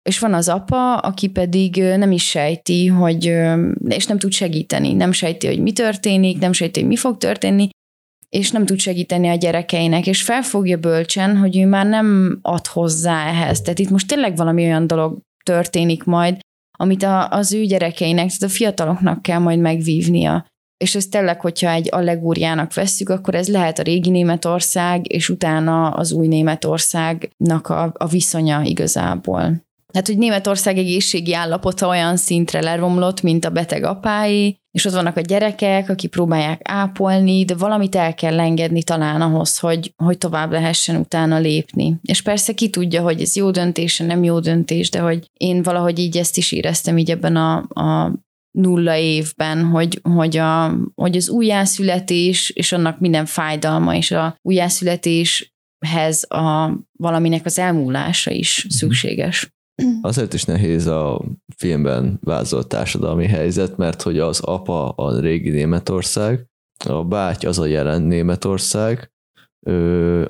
és 0.02 0.20
van 0.20 0.34
az 0.34 0.50
apa, 0.50 0.98
aki 0.98 1.30
pedig 1.30 1.76
nem 1.76 2.12
is 2.12 2.30
sejti, 2.30 2.88
hogy, 2.88 3.26
és 3.88 4.06
nem 4.06 4.18
tud 4.18 4.32
segíteni, 4.32 4.94
nem 4.94 5.12
sejti, 5.12 5.48
hogy 5.48 5.60
mi 5.60 5.72
történik, 5.72 6.40
nem 6.40 6.54
sejti, 6.54 6.80
hogy 6.80 6.90
mi 6.90 6.96
fog 6.96 7.18
történni, 7.18 7.70
és 8.30 8.52
nem 8.52 8.66
tud 8.66 8.80
segíteni 8.80 9.28
a 9.28 9.36
gyerekeinek, 9.36 10.08
és 10.08 10.22
felfogja 10.22 10.78
bölcsen, 10.78 11.38
hogy 11.38 11.58
ő 11.58 11.66
már 11.66 11.86
nem 11.86 12.40
ad 12.42 12.68
hozzá 12.68 13.28
ehhez. 13.28 13.62
Tehát 13.62 13.80
itt 13.80 13.90
most 13.90 14.08
tényleg 14.08 14.36
valami 14.36 14.64
olyan 14.64 14.88
dolog 14.88 15.20
történik 15.44 16.04
majd, 16.04 16.40
amit 16.76 17.04
a, 17.04 17.30
az 17.30 17.54
ő 17.54 17.64
gyerekeinek, 17.64 18.28
tehát 18.28 18.42
a 18.42 18.50
fiataloknak 18.50 19.22
kell 19.22 19.40
majd 19.40 19.60
megvívnia 19.60 20.46
és 20.78 20.96
ez 20.96 21.08
tényleg, 21.08 21.42
hogyha 21.42 21.70
egy 21.70 21.88
allegóriának 21.92 22.74
vesszük, 22.74 23.10
akkor 23.10 23.36
ez 23.36 23.48
lehet 23.48 23.80
a 23.80 23.84
régi 23.84 24.10
Németország, 24.10 25.12
és 25.12 25.30
utána 25.30 25.90
az 25.90 26.12
új 26.12 26.28
Németországnak 26.28 27.68
a, 27.68 27.94
a 27.98 28.08
viszonya 28.08 28.62
igazából. 28.64 29.64
Hát, 29.94 30.08
hogy 30.08 30.18
Németország 30.18 30.78
egészségi 30.78 31.34
állapota 31.34 31.88
olyan 31.88 32.18
szintre 32.18 32.62
leromlott, 32.62 33.22
mint 33.22 33.46
a 33.46 33.50
beteg 33.50 33.84
apái, 33.84 34.58
és 34.76 34.86
ott 34.86 34.94
vannak 34.94 35.18
a 35.18 35.22
gyerekek, 35.22 35.90
akik 35.90 36.10
próbálják 36.10 36.62
ápolni, 36.64 37.46
de 37.46 37.56
valamit 37.56 37.96
el 37.96 38.14
kell 38.14 38.40
engedni 38.40 38.84
talán 38.84 39.22
ahhoz, 39.22 39.60
hogy, 39.60 39.94
hogy 39.96 40.18
tovább 40.18 40.52
lehessen 40.52 40.96
utána 40.96 41.40
lépni. 41.40 41.96
És 42.02 42.22
persze 42.22 42.54
ki 42.54 42.70
tudja, 42.70 43.02
hogy 43.02 43.22
ez 43.22 43.36
jó 43.36 43.52
döntés, 43.52 43.98
nem 43.98 44.24
jó 44.24 44.40
döntés, 44.40 44.90
de 44.90 45.00
hogy 45.00 45.30
én 45.34 45.64
valahogy 45.64 46.00
így 46.00 46.18
ezt 46.18 46.38
is 46.38 46.52
éreztem 46.52 46.98
így 46.98 47.12
ebben 47.12 47.36
a, 47.36 47.58
a 47.58 48.12
nulla 48.52 48.96
évben, 48.96 49.66
hogy, 49.66 50.00
hogy, 50.04 50.38
a, 50.38 50.78
hogy 50.96 51.16
az 51.16 51.30
újjászületés 51.30 52.50
és 52.50 52.72
annak 52.72 53.00
minden 53.00 53.26
fájdalma 53.26 53.96
és 53.96 54.12
a 54.12 54.38
újjászületéshez 54.42 56.24
a 56.28 56.74
valaminek 56.98 57.46
az 57.46 57.60
elmúlása 57.60 58.32
is 58.32 58.64
mhm. 58.64 58.74
szükséges. 58.74 59.55
Azért 60.02 60.34
is 60.34 60.44
nehéz 60.44 60.86
a 60.86 61.22
filmben 61.56 62.20
vázolt 62.24 62.68
társadalmi 62.68 63.28
helyzet, 63.28 63.78
mert 63.78 64.02
hogy 64.02 64.20
az 64.20 64.40
apa 64.40 64.90
a 64.90 65.20
régi 65.20 65.50
Németország, 65.50 66.46
a 66.86 67.04
báty 67.04 67.46
az 67.46 67.60
a 67.60 67.66
jelen 67.66 68.02
Németország, 68.02 69.10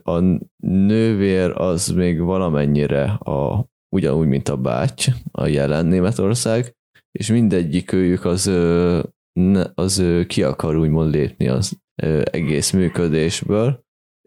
a 0.04 0.20
nővér 0.68 1.52
az 1.52 1.88
még 1.88 2.20
valamennyire 2.20 3.04
a, 3.04 3.70
ugyanúgy, 3.96 4.28
mint 4.28 4.50
a 4.50 4.58
báty, 4.58 5.08
a 5.32 5.46
jelen 5.46 5.86
Németország, 5.86 6.76
és 7.12 7.30
mindegyik 7.30 7.92
őjük 7.92 8.26
az, 8.26 8.52
az 9.74 10.04
ki 10.28 10.44
akar 10.44 10.76
úgymond 10.76 11.12
lépni 11.12 11.48
az 11.48 11.78
egész 12.24 12.72
működésből, 12.72 13.85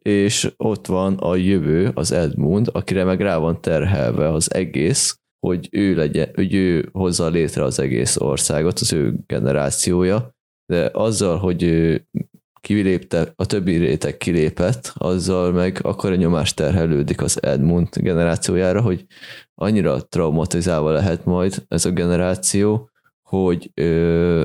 és 0.08 0.52
ott 0.56 0.86
van 0.86 1.14
a 1.14 1.36
jövő, 1.36 1.90
az 1.94 2.12
Edmund, 2.12 2.68
akire 2.72 3.04
meg 3.04 3.20
rá 3.20 3.36
van 3.36 3.60
terhelve 3.60 4.32
az 4.32 4.54
egész, 4.54 5.18
hogy 5.46 5.68
ő 5.70 5.94
legyen, 5.94 6.30
hogy 6.34 6.54
ő 6.54 6.88
hozza 6.92 7.28
létre 7.28 7.62
az 7.62 7.78
egész 7.78 8.16
országot, 8.16 8.78
az 8.78 8.92
ő 8.92 9.14
generációja, 9.26 10.34
de 10.66 10.90
azzal, 10.92 11.38
hogy 11.38 11.62
ő 11.62 12.08
kilépte, 12.60 13.32
a 13.36 13.46
többi 13.46 13.76
réteg 13.76 14.16
kilépett, 14.16 14.92
azzal 14.94 15.52
meg 15.52 15.78
akkor 15.82 16.12
a 16.12 16.16
nyomás 16.16 16.54
terhelődik 16.54 17.22
az 17.22 17.42
Edmund 17.42 17.88
generációjára, 17.96 18.80
hogy 18.80 19.06
annyira 19.54 20.06
traumatizálva 20.08 20.90
lehet 20.90 21.24
majd 21.24 21.64
ez 21.68 21.84
a 21.84 21.90
generáció, 21.90 22.90
hogy 23.22 23.70
ö, 23.74 24.44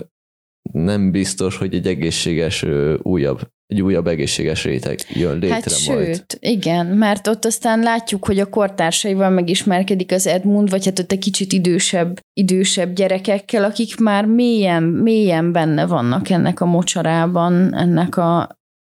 nem 0.72 1.12
biztos, 1.12 1.58
hogy 1.58 1.76
egy 1.76 1.88
egészséges 1.88 2.64
ö, 2.64 2.98
újabb 3.02 3.52
egy 3.74 3.82
újabb 3.82 4.08
egészséges 4.08 4.64
réteg 4.64 5.00
jön 5.10 5.40
létre 5.40 5.54
hát 5.54 5.88
majd. 5.88 6.06
sőt, 6.06 6.38
igen, 6.40 6.86
mert 6.86 7.28
ott 7.28 7.46
aztán 7.46 7.80
látjuk, 7.80 8.26
hogy 8.26 8.40
a 8.40 8.50
kortársaival 8.50 9.30
megismerkedik 9.30 10.12
az 10.12 10.28
Edmund, 10.28 10.70
vagy 10.70 10.86
hát 10.86 11.00
ott 11.00 11.12
egy 11.12 11.20
kicsit 11.20 11.54
idősebb, 11.54 12.20
idősebb 12.34 12.94
gyerekekkel, 12.94 13.64
akik 13.64 14.00
már 14.00 14.26
mélyen, 14.26 14.84
mélyen 14.84 15.52
benne 15.52 15.86
vannak 15.86 16.30
ennek 16.30 16.60
a 16.60 16.66
mocsarában, 16.66 17.76
ennek 17.76 18.18
a 18.18 18.50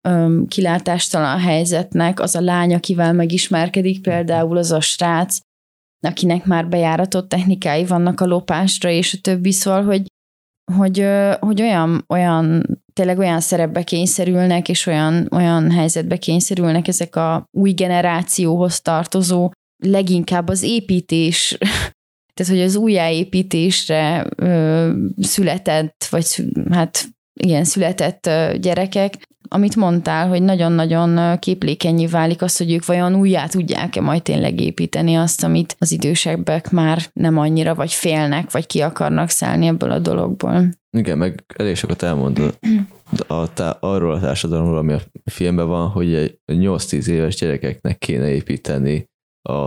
öm, 0.09 0.47
kilátástalan 0.47 1.39
helyzetnek. 1.39 2.21
Az 2.21 2.35
a 2.35 2.41
lány, 2.41 2.75
akivel 2.75 3.13
megismerkedik 3.13 4.03
például, 4.03 4.57
az 4.57 4.73
a 4.73 4.81
srác, 4.81 5.39
akinek 6.07 6.45
már 6.45 6.69
bejáratott 6.69 7.29
technikái 7.29 7.85
vannak 7.85 8.21
a 8.21 8.27
lopásra, 8.27 8.91
és 8.91 9.15
a 9.15 9.21
többi 9.21 9.53
szól, 9.53 9.83
hogy, 9.83 10.07
hogy, 10.73 11.07
hogy 11.41 11.63
olyan, 11.63 12.05
olyan, 12.09 12.65
tényleg 12.93 13.19
olyan 13.19 13.41
szerepbe 13.41 13.83
kényszerülnek, 13.83 14.69
és 14.69 14.87
olyan, 14.87 15.29
olyan 15.31 15.71
helyzetbe 15.71 16.17
kényszerülnek 16.17 16.89
ezek 16.89 17.17
a 17.17 17.45
új 17.51 17.73
generációhoz 17.73 18.81
tartozó, 18.81 19.51
leginkább 19.85 20.49
az 20.49 20.63
építés, 20.63 21.57
tehát 22.35 22.53
hogy 22.53 22.61
az 22.61 22.77
újjáépítésre 22.77 24.27
ö, 24.37 24.91
született, 25.21 26.07
vagy 26.11 26.45
hát 26.71 27.09
igen, 27.41 27.65
született 27.65 28.31
gyerekek, 28.61 29.15
amit 29.53 29.77
mondtál, 29.77 30.29
hogy 30.29 30.43
nagyon-nagyon 30.43 31.39
képlékenyé 31.39 32.07
válik 32.07 32.43
az, 32.43 32.57
hogy 32.57 32.73
ők 32.73 32.87
vajon 32.87 33.15
újjá 33.15 33.47
tudják-e 33.47 34.01
majd 34.01 34.23
tényleg 34.23 34.61
építeni 34.61 35.15
azt, 35.15 35.45
amit 35.45 35.77
az 35.79 35.93
idősebbek 35.93 36.71
már 36.71 37.03
nem 37.13 37.39
annyira, 37.39 37.75
vagy 37.75 37.93
félnek, 37.93 38.51
vagy 38.51 38.67
ki 38.67 38.81
akarnak 38.81 39.29
szállni 39.29 39.67
ebből 39.67 39.91
a 39.91 39.99
dologból. 39.99 40.69
Igen, 40.97 41.19
meg 41.19 41.45
elég 41.57 41.77
sokat 41.77 42.03
elmondod 42.03 42.59
a 43.27 43.53
tá- 43.53 43.77
arról 43.81 44.15
a 44.15 44.21
társadalomról, 44.21 44.77
ami 44.77 44.93
a 44.93 45.01
filmben 45.31 45.69
van, 45.69 45.89
hogy 45.89 46.15
egy 46.15 46.39
8-10 46.47 47.07
éves 47.07 47.35
gyerekeknek 47.35 47.99
kéne 47.99 48.29
építeni 48.29 49.11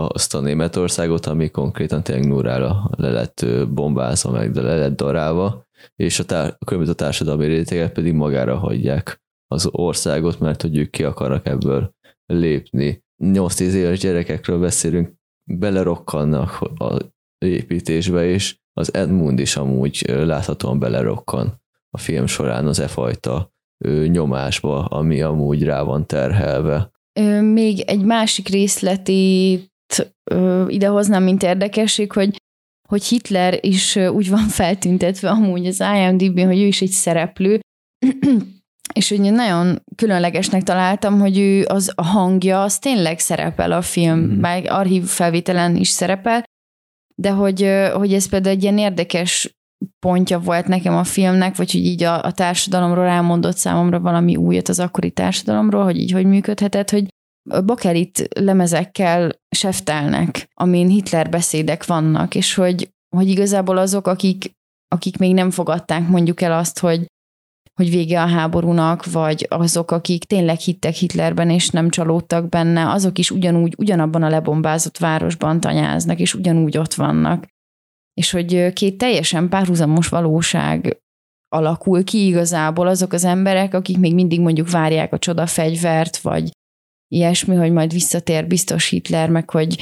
azt 0.08 0.34
a 0.34 0.40
Németországot, 0.40 1.26
ami 1.26 1.48
konkrétan 1.48 2.02
tényleg 2.02 2.26
Núrára 2.26 2.90
le 2.96 3.10
lett 3.10 3.46
bombázva, 3.68 4.30
meg 4.30 4.50
de 4.50 4.60
le 4.60 4.76
lett 4.76 4.96
darálva, 4.96 5.66
és 5.96 6.18
a, 6.18 6.24
tár- 6.24 6.56
a 6.58 6.64
különböző 6.64 6.94
társadalmi 6.94 7.46
rétegek 7.46 7.92
pedig 7.92 8.12
magára 8.12 8.56
hagyják 8.56 9.24
az 9.46 9.68
országot, 9.70 10.40
mert 10.40 10.62
hogy 10.62 10.76
ők 10.76 10.90
ki 10.90 11.04
akarnak 11.04 11.46
ebből 11.46 11.94
lépni. 12.26 13.04
8-10 13.24 13.60
éves 13.60 13.98
gyerekekről 13.98 14.58
beszélünk, 14.58 15.14
belerokkannak 15.44 16.60
a 16.60 16.96
építésbe, 17.38 18.24
és 18.24 18.56
az 18.72 18.94
Edmund 18.94 19.38
is 19.38 19.56
amúgy 19.56 20.04
láthatóan 20.06 20.78
belerokkan 20.78 21.62
a 21.90 21.98
film 21.98 22.26
során 22.26 22.66
az 22.66 22.78
e 22.78 22.88
fajta 22.88 23.54
nyomásba, 24.06 24.84
ami 24.84 25.22
amúgy 25.22 25.62
rá 25.62 25.82
van 25.82 26.06
terhelve. 26.06 26.90
Még 27.40 27.80
egy 27.80 28.04
másik 28.04 28.48
részletét 28.48 29.70
idehoznám, 30.66 31.22
mint 31.22 31.42
érdekesség, 31.42 32.12
hogy 32.12 32.36
hogy 32.88 33.04
Hitler 33.04 33.58
is 33.60 33.96
úgy 33.96 34.30
van 34.30 34.48
feltüntetve 34.48 35.30
amúgy 35.30 35.66
az 35.66 35.80
IMDb-n, 35.80 36.46
hogy 36.46 36.60
ő 36.60 36.66
is 36.66 36.82
egy 36.82 36.90
szereplő, 36.90 37.60
és 38.92 39.08
hogy 39.08 39.20
nagyon 39.20 39.82
különlegesnek 39.96 40.62
találtam, 40.62 41.20
hogy 41.20 41.38
ő 41.38 41.64
az 41.68 41.92
a 41.94 42.04
hangja, 42.04 42.62
az 42.62 42.78
tényleg 42.78 43.18
szerepel 43.18 43.72
a 43.72 43.82
film, 43.82 44.18
mm-hmm. 44.18 44.40
már 44.40 44.62
archív 44.68 45.04
felvételen 45.04 45.76
is 45.76 45.88
szerepel, 45.88 46.44
de 47.14 47.30
hogy, 47.30 47.70
hogy 47.92 48.14
ez 48.14 48.28
például 48.28 48.54
egy 48.54 48.62
ilyen 48.62 48.78
érdekes 48.78 49.56
pontja 49.98 50.38
volt 50.38 50.66
nekem 50.66 50.94
a 50.94 51.04
filmnek, 51.04 51.56
vagy 51.56 51.72
hogy 51.72 51.84
így 51.84 52.02
a, 52.02 52.22
a 52.22 52.32
társadalomról 52.32 53.06
elmondott 53.06 53.56
számomra 53.56 54.00
valami 54.00 54.36
újat 54.36 54.68
az 54.68 54.78
akkori 54.78 55.10
társadalomról, 55.10 55.84
hogy 55.84 55.98
így 55.98 56.12
hogy 56.12 56.26
működhetett, 56.26 56.90
hogy 56.90 57.08
bakelit 57.64 58.28
lemezekkel 58.40 59.30
seftelnek, 59.56 60.48
amin 60.54 60.88
Hitler 60.88 61.30
beszédek 61.30 61.86
vannak, 61.86 62.34
és 62.34 62.54
hogy, 62.54 62.90
hogy 63.16 63.28
igazából 63.28 63.76
azok, 63.76 64.06
akik, 64.06 64.50
akik 64.94 65.18
még 65.18 65.34
nem 65.34 65.50
fogadták 65.50 66.08
mondjuk 66.08 66.40
el 66.40 66.58
azt, 66.58 66.78
hogy 66.78 67.06
hogy 67.76 67.90
vége 67.90 68.22
a 68.22 68.26
háborúnak, 68.26 69.04
vagy 69.04 69.46
azok, 69.50 69.90
akik 69.90 70.24
tényleg 70.24 70.58
hittek 70.58 70.94
Hitlerben, 70.94 71.50
és 71.50 71.70
nem 71.70 71.90
csalódtak 71.90 72.48
benne, 72.48 72.90
azok 72.90 73.18
is 73.18 73.30
ugyanúgy, 73.30 73.74
ugyanabban 73.78 74.22
a 74.22 74.28
lebombázott 74.28 74.98
városban 74.98 75.60
tanyáznak, 75.60 76.18
és 76.18 76.34
ugyanúgy 76.34 76.78
ott 76.78 76.94
vannak. 76.94 77.46
És 78.14 78.30
hogy 78.30 78.72
két 78.72 78.98
teljesen 78.98 79.48
párhuzamos 79.48 80.08
valóság 80.08 81.00
alakul 81.48 82.04
ki 82.04 82.26
igazából 82.26 82.86
azok 82.86 83.12
az 83.12 83.24
emberek, 83.24 83.74
akik 83.74 83.98
még 83.98 84.14
mindig 84.14 84.40
mondjuk 84.40 84.70
várják 84.70 85.12
a 85.12 85.18
csodafegyvert, 85.18 86.16
vagy 86.16 86.50
ilyesmi, 87.08 87.54
hogy 87.54 87.72
majd 87.72 87.92
visszatér 87.92 88.46
biztos 88.46 88.88
Hitler, 88.88 89.30
meg 89.30 89.50
hogy 89.50 89.78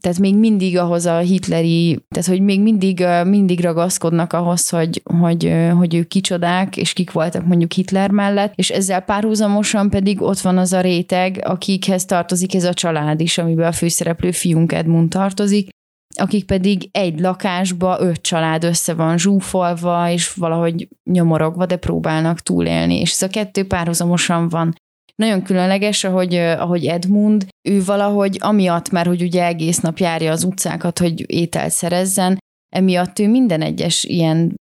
tehát 0.00 0.18
még 0.18 0.36
mindig 0.36 0.78
ahhoz 0.78 1.06
a 1.06 1.18
hitleri, 1.18 2.04
tehát 2.08 2.28
hogy 2.28 2.40
még 2.40 2.60
mindig, 2.60 3.04
mindig 3.24 3.60
ragaszkodnak 3.60 4.32
ahhoz, 4.32 4.68
hogy, 4.68 5.02
hogy, 5.20 5.52
hogy 5.76 5.94
ők 5.94 6.08
kicsodák, 6.08 6.76
és 6.76 6.92
kik 6.92 7.12
voltak 7.12 7.46
mondjuk 7.46 7.72
Hitler 7.72 8.10
mellett, 8.10 8.52
és 8.54 8.70
ezzel 8.70 9.00
párhuzamosan 9.00 9.90
pedig 9.90 10.22
ott 10.22 10.40
van 10.40 10.58
az 10.58 10.72
a 10.72 10.80
réteg, 10.80 11.40
akikhez 11.44 12.04
tartozik 12.04 12.54
ez 12.54 12.64
a 12.64 12.74
család 12.74 13.20
is, 13.20 13.38
amiben 13.38 13.66
a 13.66 13.72
főszereplő 13.72 14.30
fiunk 14.30 14.72
Edmund 14.72 15.08
tartozik, 15.08 15.68
akik 16.14 16.44
pedig 16.44 16.88
egy 16.92 17.20
lakásba 17.20 17.96
öt 18.00 18.20
család 18.20 18.64
össze 18.64 18.94
van 18.94 19.18
zsúfolva, 19.18 20.10
és 20.10 20.32
valahogy 20.32 20.88
nyomorogva, 21.04 21.66
de 21.66 21.76
próbálnak 21.76 22.40
túlélni. 22.40 23.00
És 23.00 23.12
ez 23.12 23.22
a 23.22 23.28
kettő 23.28 23.66
párhuzamosan 23.66 24.48
van 24.48 24.74
nagyon 25.22 25.42
különleges, 25.42 26.04
ahogy, 26.04 26.34
ahogy 26.34 26.86
Edmund, 26.86 27.46
ő 27.68 27.84
valahogy 27.84 28.38
amiatt, 28.40 28.90
mert 28.90 29.06
hogy 29.06 29.22
ugye 29.22 29.44
egész 29.44 29.80
nap 29.80 29.98
járja 29.98 30.32
az 30.32 30.44
utcákat, 30.44 30.98
hogy 30.98 31.30
ételt 31.30 31.72
szerezzen, 31.72 32.38
emiatt 32.74 33.18
ő 33.18 33.28
minden 33.28 33.62
egyes 33.62 34.04
ilyen 34.04 34.54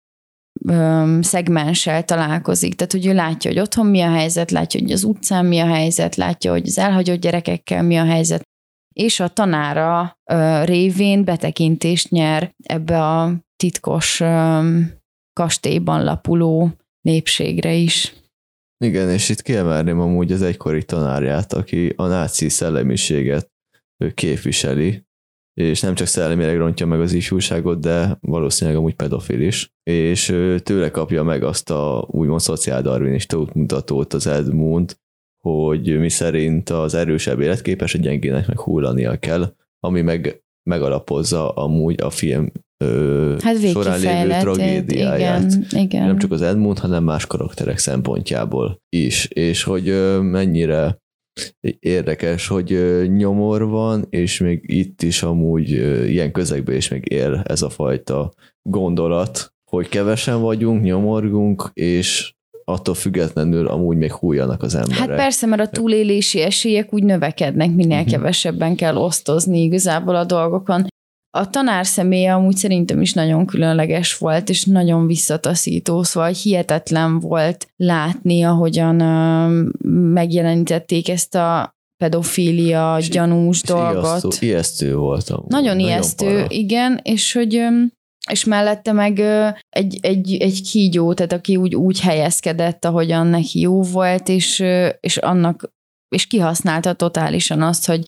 öm, 0.67 1.21
szegmenssel 1.21 2.03
találkozik. 2.03 2.75
Tehát, 2.75 2.91
hogy 2.91 3.05
ő 3.05 3.13
látja, 3.13 3.51
hogy 3.51 3.59
otthon 3.59 3.85
mi 3.85 4.01
a 4.01 4.11
helyzet, 4.11 4.51
látja, 4.51 4.79
hogy 4.79 4.91
az 4.91 5.03
utcán 5.03 5.45
mi 5.45 5.59
a 5.59 5.67
helyzet, 5.67 6.15
látja, 6.15 6.51
hogy 6.51 6.67
az 6.67 6.77
elhagyott 6.77 7.19
gyerekekkel 7.19 7.83
mi 7.83 7.97
a 7.97 8.05
helyzet, 8.05 8.41
és 8.93 9.19
a 9.19 9.27
tanára 9.27 10.17
ö, 10.31 10.63
révén 10.63 11.23
betekintést 11.23 12.09
nyer 12.09 12.51
ebbe 12.63 13.01
a 13.01 13.33
titkos 13.55 14.19
ö, 14.19 14.59
kastélyban 15.33 16.03
lapuló 16.03 16.71
népségre 17.01 17.73
is. 17.73 18.13
Igen, 18.85 19.09
és 19.09 19.29
itt 19.29 19.41
kiemelném 19.41 19.99
amúgy 19.99 20.31
az 20.31 20.41
egykori 20.41 20.83
tanárját, 20.83 21.53
aki 21.53 21.93
a 21.95 22.07
náci 22.07 22.49
szellemiséget 22.49 23.51
képviseli, 24.13 25.07
és 25.53 25.81
nem 25.81 25.95
csak 25.95 26.07
szellemileg 26.07 26.57
rontja 26.57 26.85
meg 26.85 27.01
az 27.01 27.13
ifjúságot, 27.13 27.79
de 27.79 28.17
valószínűleg 28.21 28.79
amúgy 28.79 28.95
pedofil 28.95 29.41
is, 29.41 29.73
és 29.83 30.25
tőle 30.63 30.91
kapja 30.91 31.23
meg 31.23 31.43
azt 31.43 31.69
a 31.69 32.07
úgymond 32.11 32.39
szociáldarwinista 32.39 33.37
útmutatót 33.37 34.13
az 34.13 34.27
Edmund, 34.27 34.97
hogy 35.43 35.99
mi 35.99 36.09
szerint 36.09 36.69
az 36.69 36.93
erősebb 36.93 37.39
életképes, 37.39 37.93
a 37.93 37.97
gyengének 37.97 38.47
meg 38.47 38.59
hullania 38.59 39.17
kell, 39.17 39.55
ami 39.79 40.01
meg 40.01 40.43
megalapozza 40.69 41.49
amúgy 41.49 42.01
a 42.01 42.09
film 42.09 42.51
ö, 42.83 43.35
hát 43.43 43.59
során 43.59 43.99
lévő 43.99 44.39
tragédiáját. 44.39 45.51
Igen, 45.51 45.65
igen. 45.69 46.05
Nem 46.05 46.17
csak 46.17 46.31
az 46.31 46.41
Edmund, 46.41 46.79
hanem 46.79 47.03
más 47.03 47.25
karakterek 47.25 47.77
szempontjából 47.77 48.81
is. 48.89 49.25
És 49.25 49.63
hogy 49.63 49.89
ö, 49.89 50.21
mennyire 50.21 50.97
érdekes, 51.79 52.47
hogy 52.47 52.73
ö, 52.73 53.05
nyomor 53.05 53.67
van, 53.67 54.05
és 54.09 54.39
még 54.39 54.63
itt 54.65 55.01
is 55.01 55.23
amúgy 55.23 55.73
ö, 55.73 56.03
ilyen 56.03 56.31
közegben 56.31 56.75
is 56.75 56.87
még 56.87 57.11
ér 57.11 57.41
ez 57.43 57.61
a 57.61 57.69
fajta 57.69 58.31
gondolat, 58.69 59.53
hogy 59.71 59.89
kevesen 59.89 60.41
vagyunk, 60.41 60.83
nyomorgunk, 60.83 61.69
és 61.73 62.33
attól 62.69 62.95
függetlenül 62.95 63.67
amúgy 63.67 63.97
még 63.97 64.11
hújjanak 64.11 64.63
az 64.63 64.75
emberek. 64.75 64.97
Hát 64.97 65.15
persze, 65.15 65.45
mert 65.45 65.61
a 65.61 65.67
túlélési 65.67 66.41
esélyek 66.41 66.93
úgy 66.93 67.03
növekednek, 67.03 67.71
minél 67.71 67.97
uh-huh. 67.97 68.11
kevesebben 68.11 68.75
kell 68.75 68.95
osztozni 68.95 69.61
igazából 69.61 70.15
a 70.15 70.23
dolgokon. 70.23 70.87
A 71.37 71.49
tanár 71.49 71.85
személye 71.85 72.33
amúgy 72.33 72.55
szerintem 72.55 73.01
is 73.01 73.13
nagyon 73.13 73.45
különleges 73.45 74.17
volt, 74.17 74.49
és 74.49 74.63
nagyon 74.63 75.07
visszataszító, 75.07 76.03
szóval 76.03 76.31
hihetetlen 76.43 77.19
volt 77.19 77.67
látni, 77.75 78.43
ahogyan 78.43 79.01
uh, 79.01 79.67
megjelenítették 80.13 81.09
ezt 81.09 81.35
a 81.35 81.77
pedofília, 82.03 82.97
gyanús 83.09 83.61
dolgot. 83.61 84.23
Ijesztő, 84.23 84.45
ijesztő 84.45 84.95
volt. 84.95 85.29
Amúgy. 85.29 85.49
Nagyon, 85.49 85.75
nagyon 85.75 85.89
ijesztő, 85.89 86.33
para. 86.33 86.45
igen, 86.49 86.99
és 87.03 87.33
hogy 87.33 87.67
és 88.31 88.43
mellette 88.43 88.91
meg 88.91 89.19
egy, 89.69 89.97
egy, 90.01 90.37
egy 90.37 90.61
kígyó, 90.69 91.13
tehát 91.13 91.33
aki 91.33 91.55
úgy, 91.55 91.75
úgy 91.75 91.99
helyezkedett, 91.99 92.85
ahogyan 92.85 93.27
neki 93.27 93.59
jó 93.59 93.81
volt, 93.81 94.29
és, 94.29 94.59
és 94.99 95.17
annak 95.17 95.71
és 96.15 96.27
kihasználta 96.27 96.93
totálisan 96.93 97.61
azt, 97.61 97.85
hogy 97.85 98.05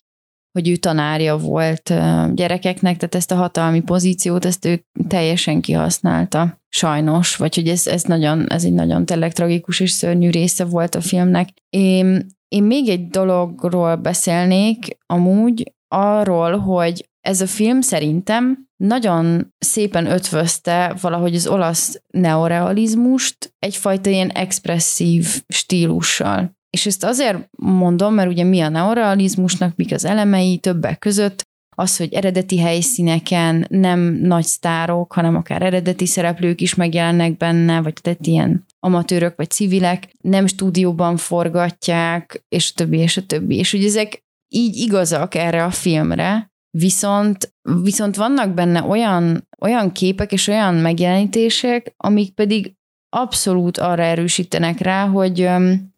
hogy 0.52 0.68
ő 0.68 0.76
tanárja 0.76 1.36
volt 1.36 1.92
gyerekeknek, 2.34 2.96
tehát 2.96 3.14
ezt 3.14 3.30
a 3.30 3.36
hatalmi 3.36 3.80
pozíciót, 3.80 4.44
ezt 4.44 4.64
ő 4.64 4.84
teljesen 5.08 5.60
kihasználta, 5.60 6.62
sajnos, 6.68 7.36
vagy 7.36 7.54
hogy 7.54 7.68
ez, 7.68 7.86
ez, 7.86 8.02
nagyon, 8.02 8.50
ez 8.50 8.64
egy 8.64 8.72
nagyon 8.72 9.06
tényleg 9.06 9.32
tragikus 9.32 9.80
és 9.80 9.90
szörnyű 9.90 10.30
része 10.30 10.64
volt 10.64 10.94
a 10.94 11.00
filmnek. 11.00 11.48
Én, 11.70 12.26
én 12.48 12.62
még 12.62 12.88
egy 12.88 13.08
dologról 13.08 13.96
beszélnék, 13.96 14.98
amúgy 15.06 15.72
arról, 15.88 16.58
hogy 16.58 17.10
ez 17.22 17.40
a 17.40 17.46
film 17.46 17.80
szerintem 17.80 18.68
nagyon 18.76 19.54
szépen 19.58 20.06
ötvözte 20.06 20.96
valahogy 21.00 21.34
az 21.34 21.46
olasz 21.46 22.02
neorealizmust 22.10 23.54
egyfajta 23.58 24.10
ilyen 24.10 24.30
expresszív 24.30 25.42
stílussal. 25.48 26.56
És 26.70 26.86
ezt 26.86 27.04
azért 27.04 27.48
mondom, 27.56 28.14
mert 28.14 28.30
ugye 28.30 28.44
mi 28.44 28.60
a 28.60 28.68
neorealizmusnak, 28.68 29.76
mik 29.76 29.92
az 29.92 30.04
elemei 30.04 30.58
többek 30.58 30.98
között, 30.98 31.42
az, 31.76 31.96
hogy 31.96 32.12
eredeti 32.12 32.58
helyszíneken 32.58 33.66
nem 33.68 34.00
nagy 34.00 34.44
sztárok, 34.44 35.12
hanem 35.12 35.36
akár 35.36 35.62
eredeti 35.62 36.06
szereplők 36.06 36.60
is 36.60 36.74
megjelennek 36.74 37.36
benne, 37.36 37.80
vagy 37.80 37.94
tehát 38.02 38.26
ilyen 38.26 38.64
amatőrök 38.80 39.36
vagy 39.36 39.50
civilek, 39.50 40.08
nem 40.20 40.46
stúdióban 40.46 41.16
forgatják, 41.16 42.44
és 42.48 42.72
többi, 42.72 42.98
és 42.98 43.16
a 43.16 43.26
többi. 43.26 43.56
És 43.56 43.70
hogy 43.70 43.84
ezek 43.84 44.24
így 44.48 44.76
igazak 44.76 45.34
erre 45.34 45.64
a 45.64 45.70
filmre, 45.70 46.51
viszont, 46.78 47.54
viszont 47.82 48.16
vannak 48.16 48.54
benne 48.54 48.82
olyan, 48.82 49.48
olyan 49.60 49.92
képek 49.92 50.32
és 50.32 50.46
olyan 50.46 50.74
megjelenítések, 50.74 51.94
amik 51.96 52.34
pedig 52.34 52.74
abszolút 53.16 53.78
arra 53.78 54.02
erősítenek 54.02 54.78
rá, 54.78 55.06
hogy, 55.06 55.48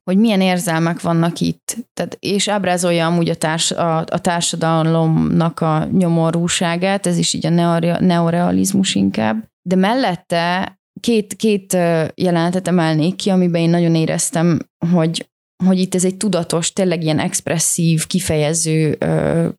hogy 0.04 0.16
milyen 0.16 0.40
érzelmek 0.40 1.00
vannak 1.00 1.40
itt. 1.40 1.76
Tehát, 1.92 2.16
és 2.20 2.48
ábrázolja 2.48 3.06
amúgy 3.06 3.28
a, 3.28 3.34
társ, 3.34 3.70
a, 3.70 3.96
a 3.96 4.18
társadalomnak 4.20 5.60
a 5.60 5.88
nyomorúságát, 5.92 7.06
ez 7.06 7.18
is 7.18 7.32
így 7.32 7.46
a 7.46 7.50
neorealizmus 8.00 8.94
inkább. 8.94 9.44
De 9.62 9.76
mellette 9.76 10.78
két, 11.00 11.34
két 11.34 11.72
jelenetet 12.14 12.68
emelnék 12.68 13.16
ki, 13.16 13.30
amiben 13.30 13.60
én 13.60 13.70
nagyon 13.70 13.94
éreztem, 13.94 14.58
hogy, 14.92 15.28
hogy 15.64 15.78
itt 15.78 15.94
ez 15.94 16.04
egy 16.04 16.16
tudatos, 16.16 16.72
tényleg 16.72 17.02
ilyen 17.02 17.18
expresszív, 17.18 18.06
kifejező 18.06 18.98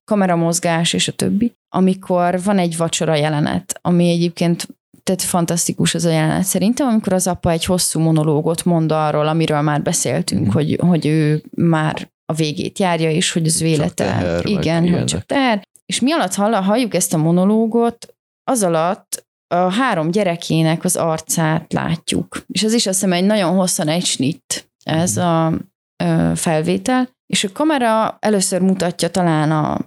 kameramozgás 0.03 0.93
és 0.93 1.07
a 1.07 1.11
többi, 1.11 1.53
amikor 1.75 2.41
van 2.43 2.57
egy 2.57 2.77
vacsora 2.77 3.15
jelenet, 3.15 3.79
ami 3.81 4.09
egyébként 4.09 4.67
tehát 5.03 5.21
fantasztikus 5.21 5.93
az 5.93 6.05
a 6.05 6.09
jelenet 6.09 6.43
szerintem, 6.43 6.87
amikor 6.87 7.13
az 7.13 7.27
apa 7.27 7.51
egy 7.51 7.65
hosszú 7.65 7.99
monológot 7.99 8.63
mond 8.65 8.91
arról, 8.91 9.27
amiről 9.27 9.61
már 9.61 9.81
beszéltünk, 9.81 10.45
mm. 10.45 10.49
hogy, 10.49 10.77
hogy 10.79 11.05
ő 11.05 11.43
már 11.51 12.09
a 12.25 12.33
végét 12.33 12.79
járja, 12.79 13.11
és 13.11 13.31
hogy 13.31 13.45
az 13.45 13.61
élete. 13.61 14.05
Teher, 14.05 14.45
igen, 14.45 14.89
hogy 14.89 15.05
csak 15.05 15.25
teher. 15.25 15.67
És 15.85 15.99
mi 15.99 16.11
alatt 16.11 16.33
hall, 16.33 16.51
halljuk 16.51 16.93
ezt 16.93 17.13
a 17.13 17.17
monológot, 17.17 18.15
az 18.43 18.63
alatt 18.63 19.25
a 19.47 19.55
három 19.55 20.11
gyerekének 20.11 20.83
az 20.83 20.95
arcát 20.95 21.73
látjuk. 21.73 22.45
És 22.47 22.63
ez 22.63 22.73
is 22.73 22.87
azt 22.87 22.95
hiszem 22.99 23.13
egy 23.13 23.23
nagyon 23.23 23.55
hosszan 23.55 23.87
egy 23.87 24.05
snit, 24.05 24.69
ez 24.83 25.15
mhm. 25.15 25.25
a 25.25 25.51
ö, 25.51 25.55
felvétel. 26.35 27.09
És 27.33 27.43
a 27.43 27.51
kamera 27.51 28.17
először 28.19 28.61
mutatja 28.61 29.09
talán 29.09 29.51
a 29.51 29.79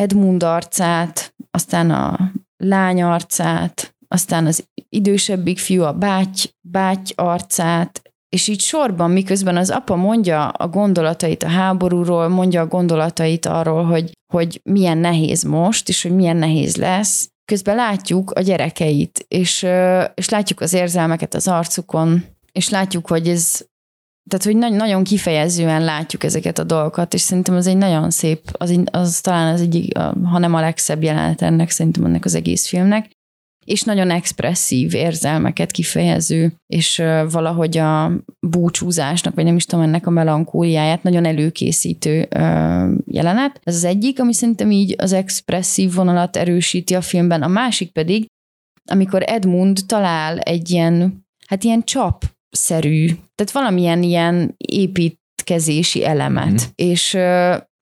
Edmund 0.00 0.42
arcát, 0.42 1.34
aztán 1.50 1.90
a 1.90 2.32
lány 2.56 3.02
arcát, 3.02 3.94
aztán 4.08 4.46
az 4.46 4.68
idősebbik 4.88 5.58
fiú 5.58 5.82
a 5.82 5.92
báty, 5.92 6.50
báty 6.60 7.12
arcát, 7.14 8.02
és 8.28 8.48
így 8.48 8.60
sorban, 8.60 9.10
miközben 9.10 9.56
az 9.56 9.70
apa 9.70 9.96
mondja 9.96 10.48
a 10.48 10.68
gondolatait 10.68 11.42
a 11.42 11.48
háborúról, 11.48 12.28
mondja 12.28 12.60
a 12.60 12.66
gondolatait 12.66 13.46
arról, 13.46 13.84
hogy, 13.84 14.12
hogy 14.32 14.60
milyen 14.64 14.98
nehéz 14.98 15.42
most, 15.42 15.88
és 15.88 16.02
hogy 16.02 16.14
milyen 16.14 16.36
nehéz 16.36 16.76
lesz, 16.76 17.28
közben 17.44 17.76
látjuk 17.76 18.30
a 18.30 18.40
gyerekeit, 18.40 19.24
és, 19.28 19.66
és 20.14 20.28
látjuk 20.28 20.60
az 20.60 20.72
érzelmeket 20.72 21.34
az 21.34 21.48
arcukon, 21.48 22.24
és 22.52 22.68
látjuk, 22.68 23.08
hogy 23.08 23.28
ez, 23.28 23.66
tehát 24.28 24.44
hogy 24.44 24.76
nagyon 24.76 25.04
kifejezően 25.04 25.84
látjuk 25.84 26.24
ezeket 26.24 26.58
a 26.58 26.64
dolgokat, 26.64 27.14
és 27.14 27.20
szerintem 27.20 27.54
az 27.54 27.66
egy 27.66 27.76
nagyon 27.76 28.10
szép, 28.10 28.40
az, 28.52 28.80
az 28.90 29.20
talán 29.20 29.54
az 29.54 29.60
egyik, 29.60 29.98
ha 29.98 30.38
nem 30.38 30.54
a 30.54 30.60
legszebb 30.60 31.02
jelenet 31.02 31.42
ennek, 31.42 31.70
szerintem 31.70 32.04
ennek 32.04 32.24
az 32.24 32.34
egész 32.34 32.68
filmnek, 32.68 33.10
és 33.64 33.82
nagyon 33.82 34.10
expresszív 34.10 34.94
érzelmeket 34.94 35.70
kifejező, 35.70 36.54
és 36.66 37.02
valahogy 37.30 37.78
a 37.78 38.12
búcsúzásnak, 38.46 39.34
vagy 39.34 39.44
nem 39.44 39.56
is 39.56 39.64
tudom, 39.64 39.84
ennek 39.84 40.06
a 40.06 40.10
melankóliáját 40.10 41.02
nagyon 41.02 41.24
előkészítő 41.24 42.28
jelenet. 43.06 43.60
Ez 43.62 43.74
az 43.74 43.84
egyik, 43.84 44.20
ami 44.20 44.32
szerintem 44.32 44.70
így 44.70 44.94
az 44.98 45.12
expresszív 45.12 45.94
vonalat 45.94 46.36
erősíti 46.36 46.94
a 46.94 47.00
filmben. 47.00 47.42
A 47.42 47.48
másik 47.48 47.92
pedig, 47.92 48.26
amikor 48.90 49.22
Edmund 49.26 49.78
talál 49.86 50.38
egy 50.38 50.70
ilyen, 50.70 51.26
hát 51.46 51.64
ilyen 51.64 51.84
csap-szerű, 52.56 53.06
tehát 53.06 53.52
valamilyen 53.52 54.02
ilyen 54.02 54.54
építkezési 54.56 56.04
elemet, 56.04 56.52
mm. 56.52 56.56
és 56.74 57.16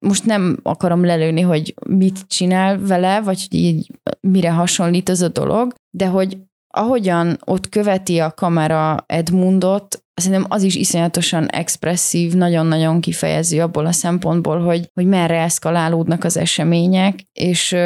most 0.07 0.25
nem 0.25 0.59
akarom 0.63 1.05
lelőni, 1.05 1.41
hogy 1.41 1.75
mit 1.89 2.27
csinál 2.27 2.79
vele, 2.79 3.21
vagy 3.21 3.47
hogy 3.49 3.59
így 3.59 3.91
mire 4.21 4.51
hasonlít 4.51 5.09
az 5.09 5.23
a 5.23 5.29
dolog, 5.29 5.75
de 5.91 6.07
hogy 6.07 6.39
ahogyan 6.75 7.37
ott 7.45 7.69
követi 7.69 8.19
a 8.19 8.33
kamera 8.33 9.05
Edmundot, 9.07 10.05
szerintem 10.15 10.47
az 10.49 10.63
is 10.63 10.75
iszonyatosan 10.75 11.47
expresszív, 11.47 12.33
nagyon-nagyon 12.33 13.01
kifejező 13.01 13.63
abból 13.63 13.87
a 13.87 13.93
szempontból, 13.93 14.61
hogy, 14.61 14.91
hogy 14.95 15.07
merre 15.07 15.41
eszkalálódnak 15.41 16.25
az 16.25 16.37
események, 16.37 17.19
és, 17.33 17.77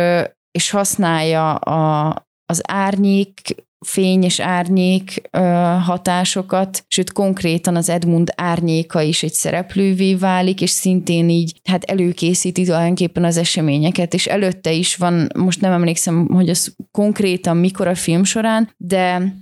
és 0.51 0.71
használja 0.71 1.55
a, 1.55 2.28
az 2.49 2.61
árnyék 2.67 3.55
fény 3.87 4.23
és 4.23 4.41
árnyék 4.41 5.23
ö, 5.31 5.39
hatásokat, 5.85 6.85
sőt 6.89 7.13
konkrétan 7.13 7.77
az 7.77 7.89
Edmund 7.89 8.33
árnyéka 8.37 9.01
is 9.01 9.23
egy 9.23 9.33
szereplővé 9.33 10.15
válik, 10.15 10.61
és 10.61 10.71
szintén 10.71 11.29
így 11.29 11.61
hát 11.65 11.85
előkészíti 11.85 12.65
tulajdonképpen 12.65 13.25
az 13.25 13.37
eseményeket, 13.37 14.15
és 14.15 14.27
előtte 14.27 14.73
is 14.73 14.97
van, 14.97 15.29
most 15.39 15.61
nem 15.61 15.73
emlékszem, 15.73 16.29
hogy 16.29 16.49
az 16.49 16.75
konkrétan 16.91 17.57
mikor 17.57 17.87
a 17.87 17.95
film 17.95 18.25
során, 18.25 18.71
de 18.77 19.33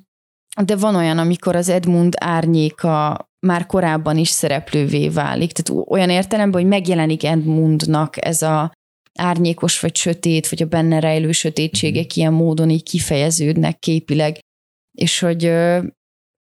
de 0.64 0.76
van 0.76 0.94
olyan, 0.94 1.18
amikor 1.18 1.56
az 1.56 1.68
Edmund 1.68 2.14
árnyéka 2.20 3.28
már 3.46 3.66
korábban 3.66 4.16
is 4.16 4.28
szereplővé 4.28 5.08
válik. 5.08 5.52
Tehát 5.52 5.84
olyan 5.88 6.10
értelemben, 6.10 6.60
hogy 6.60 6.70
megjelenik 6.70 7.24
Edmundnak 7.24 8.26
ez 8.26 8.42
a 8.42 8.72
árnyékos 9.16 9.80
vagy 9.80 9.96
sötét, 9.96 10.48
vagy 10.48 10.62
a 10.62 10.66
benne 10.66 11.00
rejlő 11.00 11.32
sötétségek 11.32 12.04
mhm. 12.04 12.12
ilyen 12.14 12.32
módon 12.32 12.70
így 12.70 12.82
kifejeződnek 12.82 13.78
képileg, 13.78 14.38
és 14.98 15.18
hogy 15.18 15.44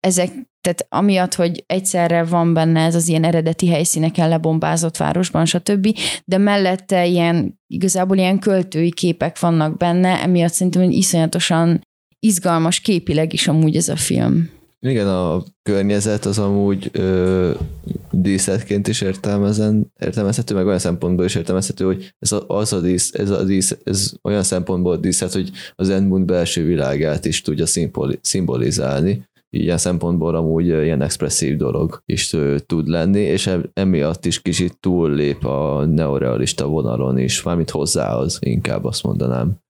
ezek, 0.00 0.30
tehát 0.60 0.86
amiatt, 0.88 1.34
hogy 1.34 1.64
egyszerre 1.66 2.24
van 2.24 2.54
benne 2.54 2.84
ez 2.84 2.94
az 2.94 3.08
ilyen 3.08 3.24
eredeti 3.24 3.68
helyszíneken 3.68 4.28
lebombázott 4.28 4.96
városban, 4.96 5.44
stb., 5.44 5.98
de 6.24 6.38
mellette 6.38 7.06
ilyen, 7.06 7.60
igazából 7.66 8.16
ilyen 8.16 8.38
költői 8.38 8.92
képek 8.92 9.38
vannak 9.38 9.76
benne, 9.76 10.20
emiatt 10.22 10.52
szerintem 10.52 10.82
hogy 10.82 10.92
iszonyatosan 10.92 11.80
izgalmas 12.18 12.80
képileg 12.80 13.32
is 13.32 13.48
amúgy 13.48 13.76
ez 13.76 13.88
a 13.88 13.96
film. 13.96 14.50
Igen, 14.88 15.08
a 15.08 15.42
környezet 15.62 16.24
az 16.24 16.38
amúgy 16.38 16.90
ö, 16.92 17.50
díszletként 18.10 18.88
is 18.88 19.00
értelmezen, 19.00 19.92
értelmezhető, 20.00 20.54
meg 20.54 20.66
olyan 20.66 20.78
szempontból 20.78 21.24
is 21.24 21.34
értelmezhető, 21.34 21.84
hogy 21.84 22.14
ez 22.18 22.32
a, 22.32 22.44
az 22.46 22.72
a 22.72 22.80
dísz, 22.80 23.12
ez 23.14 23.30
a 23.30 23.44
dísz, 23.44 23.78
ez 23.84 24.12
olyan 24.22 24.42
szempontból 24.42 24.96
díszlet, 24.96 25.32
hogy 25.32 25.50
az 25.74 25.88
Edmund 25.88 26.24
belső 26.24 26.64
világát 26.64 27.24
is 27.24 27.40
tudja 27.40 27.66
szimboli, 27.66 28.18
szimbolizálni. 28.22 29.28
Ilyen 29.50 29.78
szempontból 29.78 30.34
amúgy 30.34 30.66
ilyen 30.66 31.02
expresszív 31.02 31.56
dolog 31.56 32.02
is 32.06 32.32
ö, 32.32 32.56
tud 32.66 32.88
lenni, 32.88 33.20
és 33.20 33.50
emiatt 33.72 34.24
is 34.26 34.42
kicsit 34.42 34.78
túllép 34.80 35.44
a 35.44 35.84
neorealista 35.84 36.66
vonalon 36.66 37.18
is, 37.18 37.42
mármint 37.42 37.70
hozzához 37.70 38.38
inkább 38.40 38.84
azt 38.84 39.02
mondanám 39.02 39.62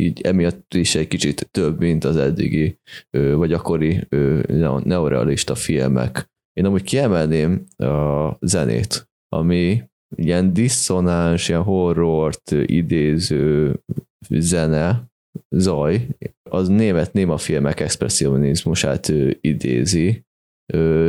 így 0.00 0.20
emiatt 0.20 0.74
is 0.74 0.94
egy 0.94 1.08
kicsit 1.08 1.48
több, 1.50 1.78
mint 1.78 2.04
az 2.04 2.16
eddigi, 2.16 2.78
vagy 3.10 3.52
akkori 3.52 4.06
neorealista 4.84 5.54
filmek. 5.54 6.30
Én 6.52 6.64
amúgy 6.64 6.82
kiemelném 6.82 7.64
a 7.76 8.36
zenét, 8.40 9.10
ami 9.28 9.82
ilyen 10.16 10.52
diszonáns, 10.52 11.48
ilyen 11.48 11.62
horrort 11.62 12.50
idéző 12.50 13.80
zene, 14.28 15.10
zaj, 15.48 16.08
az 16.50 16.68
német 16.68 17.12
néma 17.12 17.36
filmek 17.36 17.80
expressionizmusát 17.80 19.12
idézi, 19.40 20.24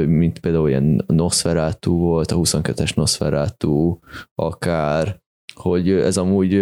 mint 0.05 0.39
például 0.39 0.69
ilyen 0.69 1.03
Nosferatu 1.07 1.97
volt, 1.97 2.31
a 2.31 2.35
22-es 2.35 2.95
Nosferatu, 2.95 3.99
akár, 4.35 5.21
hogy 5.53 5.89
ez 5.89 6.17
amúgy 6.17 6.53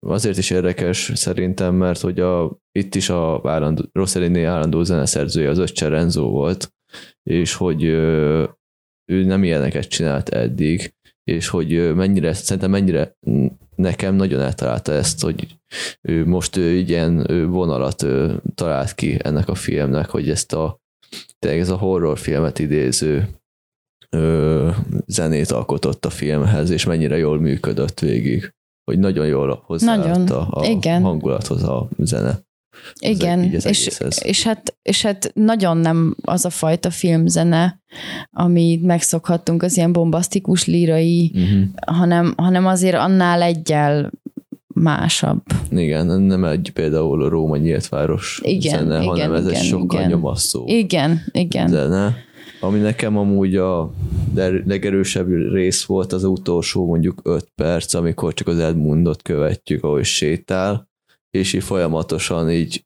azért 0.00 0.36
is 0.36 0.50
érdekes 0.50 1.10
szerintem, 1.14 1.74
mert 1.74 2.00
hogy 2.00 2.20
a, 2.20 2.58
itt 2.72 2.94
is 2.94 3.08
a 3.08 3.40
állandó, 3.44 3.82
Rossellini 3.92 4.42
állandó 4.42 4.82
zeneszerzője 4.82 5.48
az 5.48 5.58
Öccse 5.58 5.88
Renzo 5.88 6.28
volt, 6.28 6.74
és 7.22 7.54
hogy 7.54 7.82
ő 7.82 9.24
nem 9.24 9.44
ilyeneket 9.44 9.88
csinált 9.88 10.28
eddig, 10.28 10.94
és 11.24 11.48
hogy 11.48 11.94
mennyire, 11.94 12.32
szerintem 12.32 12.70
mennyire 12.70 13.16
nekem 13.74 14.14
nagyon 14.14 14.40
eltalálta 14.40 14.92
ezt, 14.92 15.22
hogy 15.22 15.46
ő 16.02 16.26
most 16.26 16.56
ő 16.56 16.74
ilyen 16.74 17.26
vonalat 17.50 18.06
talált 18.54 18.94
ki 18.94 19.16
ennek 19.22 19.48
a 19.48 19.54
filmnek, 19.54 20.08
hogy 20.08 20.30
ezt 20.30 20.52
a 20.52 20.80
ez 21.38 21.68
a 21.68 21.76
horrorfilmet 21.76 22.58
idéző 22.58 23.28
ö, 24.10 24.70
zenét 25.06 25.50
alkotott 25.50 26.04
a 26.04 26.10
filmhez, 26.10 26.70
és 26.70 26.84
mennyire 26.84 27.16
jól 27.16 27.40
működött 27.40 28.00
végig 28.00 28.54
hogy 28.86 28.98
nagyon 28.98 29.26
jól 29.26 29.62
hozzáadta 29.66 30.46
a 30.48 30.66
igen. 30.66 31.02
hangulathoz 31.02 31.62
a 31.62 31.88
zene. 31.98 32.44
Igen, 32.98 33.44
és, 33.44 33.90
és, 34.20 34.42
hát, 34.42 34.76
és 34.82 35.02
hát 35.02 35.30
nagyon 35.34 35.76
nem 35.76 36.16
az 36.22 36.44
a 36.44 36.50
fajta 36.50 36.90
filmzene, 36.90 37.80
amit 38.30 38.82
megszokhattunk, 38.82 39.62
az 39.62 39.76
ilyen 39.76 39.92
bombasztikus 39.92 40.66
lírai, 40.66 41.32
uh-huh. 41.34 41.62
hanem, 41.86 42.34
hanem 42.36 42.66
azért 42.66 42.96
annál 42.96 43.42
egyel 43.42 44.10
másabb. 44.66 45.42
Igen, 45.70 46.06
nem 46.06 46.44
egy 46.44 46.70
például 46.74 47.22
a 47.22 47.28
Róma 47.28 47.56
nyíltváros 47.56 48.40
igen, 48.42 48.78
zene, 48.78 49.02
igen, 49.02 49.06
hanem 49.06 49.32
ez 49.32 49.46
igen, 49.46 49.60
egy 49.60 49.66
sokkal 49.66 49.98
igen. 49.98 50.10
nyomasztó 50.10 50.64
igen, 50.66 51.22
igen. 51.32 51.68
zene. 51.68 52.16
Ami 52.60 52.78
nekem 52.78 53.16
amúgy 53.16 53.56
a 53.56 53.92
legerősebb 54.64 55.28
rész 55.52 55.84
volt 55.84 56.12
az 56.12 56.24
utolsó 56.24 56.86
mondjuk 56.86 57.20
öt 57.22 57.50
perc, 57.54 57.94
amikor 57.94 58.34
csak 58.34 58.48
az 58.48 58.58
Edmundot 58.58 59.22
követjük, 59.22 59.84
ahogy 59.84 60.04
sétál, 60.04 60.88
és 61.30 61.52
így 61.52 61.62
folyamatosan 61.62 62.50
így 62.50 62.84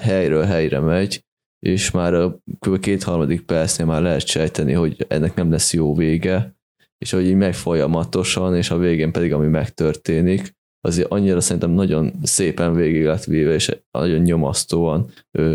helyről 0.00 0.42
helyre 0.42 0.80
megy, 0.80 1.24
és 1.66 1.90
már 1.90 2.14
a 2.14 2.38
kb. 2.58 2.80
két-harmadik 2.80 3.40
percnél 3.40 3.86
már 3.86 4.02
lehet 4.02 4.26
sejteni, 4.26 4.72
hogy 4.72 5.04
ennek 5.08 5.34
nem 5.34 5.50
lesz 5.50 5.72
jó 5.72 5.94
vége, 5.94 6.56
és 6.98 7.10
hogy 7.10 7.26
így 7.26 7.34
megy 7.34 7.56
folyamatosan, 7.56 8.56
és 8.56 8.70
a 8.70 8.78
végén 8.78 9.12
pedig 9.12 9.32
ami 9.32 9.46
megtörténik, 9.46 10.52
azért 10.80 11.10
annyira 11.10 11.40
szerintem 11.40 11.70
nagyon 11.70 12.12
szépen 12.22 12.74
végig 12.74 13.04
lett 13.04 13.24
véve, 13.24 13.54
és 13.54 13.76
nagyon 13.90 14.20
nyomasztóan 14.20 15.10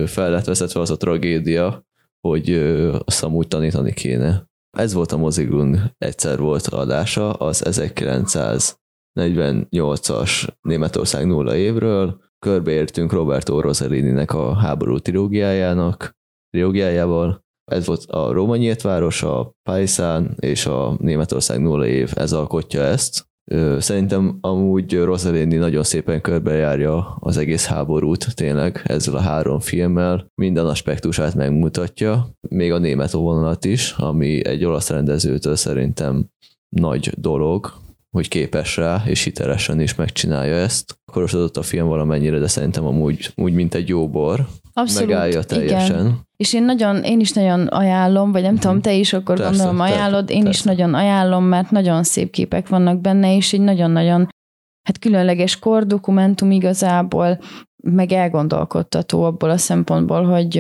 fel 0.06 0.32
lett 0.32 0.45
vezetve 0.45 0.80
az 0.80 0.91
a 0.91 0.97
tragédia, 0.97 1.88
hogy 2.28 2.54
azt 3.06 3.24
amúgy 3.24 3.48
tanítani 3.48 3.94
kéne. 3.94 4.48
Ez 4.78 4.94
volt 4.94 5.12
a 5.12 5.18
Mozigun 5.18 5.94
egyszer 5.98 6.40
volt 6.40 6.68
adása, 6.68 7.34
az 7.34 7.64
1948-as 9.20 10.48
Németország 10.62 11.26
nulla 11.26 11.56
évről. 11.56 12.28
Körbeértünk 12.46 13.12
Roberto 13.12 13.62
Rossellini-nek 13.62 14.34
a 14.34 14.54
háború 14.54 15.00
trilógiájának, 15.00 16.18
trilógiájával. 16.50 17.48
Ez 17.72 17.86
volt 17.86 18.06
a 18.06 18.32
Róma 18.32 18.56
nyílt 18.56 18.82
város, 18.82 19.24
a 19.24 19.52
Paisan 19.70 20.36
és 20.40 20.66
a 20.66 20.96
Németország 21.00 21.62
nulla 21.62 21.86
év, 21.86 22.12
ez 22.16 22.32
alkotja 22.34 22.82
ezt. 22.82 23.29
Szerintem 23.80 24.38
amúgy 24.42 24.94
Rossellini 24.98 25.56
nagyon 25.56 25.84
szépen 25.84 26.22
körbejárja 26.22 27.18
az 27.20 27.38
egész 27.38 27.66
háborút 27.66 28.36
tényleg 28.36 28.82
ezzel 28.84 29.16
a 29.16 29.20
három 29.20 29.60
filmmel. 29.60 30.26
Minden 30.36 30.66
aspektusát 30.66 31.36
megmutatja, 31.36 32.30
még 32.50 32.72
a 32.72 32.78
német 32.78 33.12
vonalat 33.12 33.66
is, 33.66 33.92
ami 33.98 34.46
egy 34.46 34.66
olasz 34.66 34.90
rendezőtől 34.90 35.56
szerintem 35.56 36.26
nagy 36.70 37.12
dolog, 37.18 37.72
hogy 38.10 38.28
képes 38.28 38.78
rá, 38.78 39.04
és 39.06 39.24
hitelesen 39.24 39.80
is 39.82 39.96
megcsinálja 39.96 40.56
ezt. 40.56 41.00
Korosodott 41.12 41.58
a 41.58 41.62
film 41.62 41.88
valamennyire, 41.88 42.40
de 42.40 42.48
szerintem 42.48 42.86
amúgy 42.86 43.32
úgy, 43.36 43.54
mint 43.54 43.74
egy 43.74 43.88
jó 43.88 44.10
bor. 44.10 44.48
Abszolút, 44.74 45.10
megállja 45.10 45.44
teljesen. 45.44 46.06
Igen. 46.06 46.28
És 46.39 46.54
én 46.54 46.63
nagyon, 46.63 47.04
én 47.04 47.19
is 47.19 47.32
nagyon 47.32 47.67
ajánlom, 47.67 48.32
vagy 48.32 48.41
nem 48.41 48.54
uh-huh. 48.54 48.67
tudom, 48.67 48.82
te 48.82 48.93
is 48.93 49.13
akkor 49.13 49.36
persze, 49.36 49.49
gondolom 49.49 49.80
ajánlod, 49.80 50.30
én 50.30 50.43
persze. 50.43 50.49
is 50.58 50.63
nagyon 50.63 50.93
ajánlom, 50.93 51.43
mert 51.43 51.71
nagyon 51.71 52.04
szép 52.04 52.32
képek 52.32 52.67
vannak 52.67 53.02
benne, 53.02 53.36
és 53.36 53.54
egy 53.54 53.62
nagyon-nagyon 53.62 54.28
hát 54.88 54.99
különleges 54.99 55.60
kor 55.60 55.86
dokumentum 55.86 56.52
igazából, 56.52 57.39
meg 57.84 58.12
elgondolkodtató 58.12 59.23
abból 59.23 59.49
a 59.49 59.58
szempontból, 59.58 60.23
hogy 60.23 60.54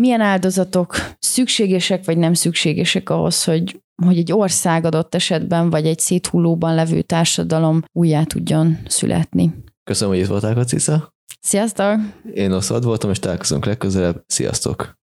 milyen 0.00 0.20
áldozatok 0.20 0.94
szükségesek 1.18 2.04
vagy 2.04 2.18
nem 2.18 2.34
szükségesek 2.34 3.10
ahhoz, 3.10 3.44
hogy, 3.44 3.80
hogy 4.02 4.18
egy 4.18 4.32
ország 4.32 4.84
adott 4.84 5.14
esetben, 5.14 5.70
vagy 5.70 5.86
egy 5.86 5.98
széthullóban 5.98 6.74
levő 6.74 7.02
társadalom 7.02 7.82
újjá 7.92 8.22
tudjon 8.22 8.78
születni. 8.86 9.54
Köszönöm, 9.84 10.14
hogy 10.14 10.22
itt 10.22 10.28
voltál, 10.28 10.54
Kacica. 10.54 11.16
Sziasztok! 11.40 12.00
Én 12.32 12.52
Oszad 12.52 12.84
voltam, 12.84 13.10
és 13.10 13.18
találkozunk 13.18 13.64
legközelebb. 13.64 14.24
Sziasztok! 14.26 14.96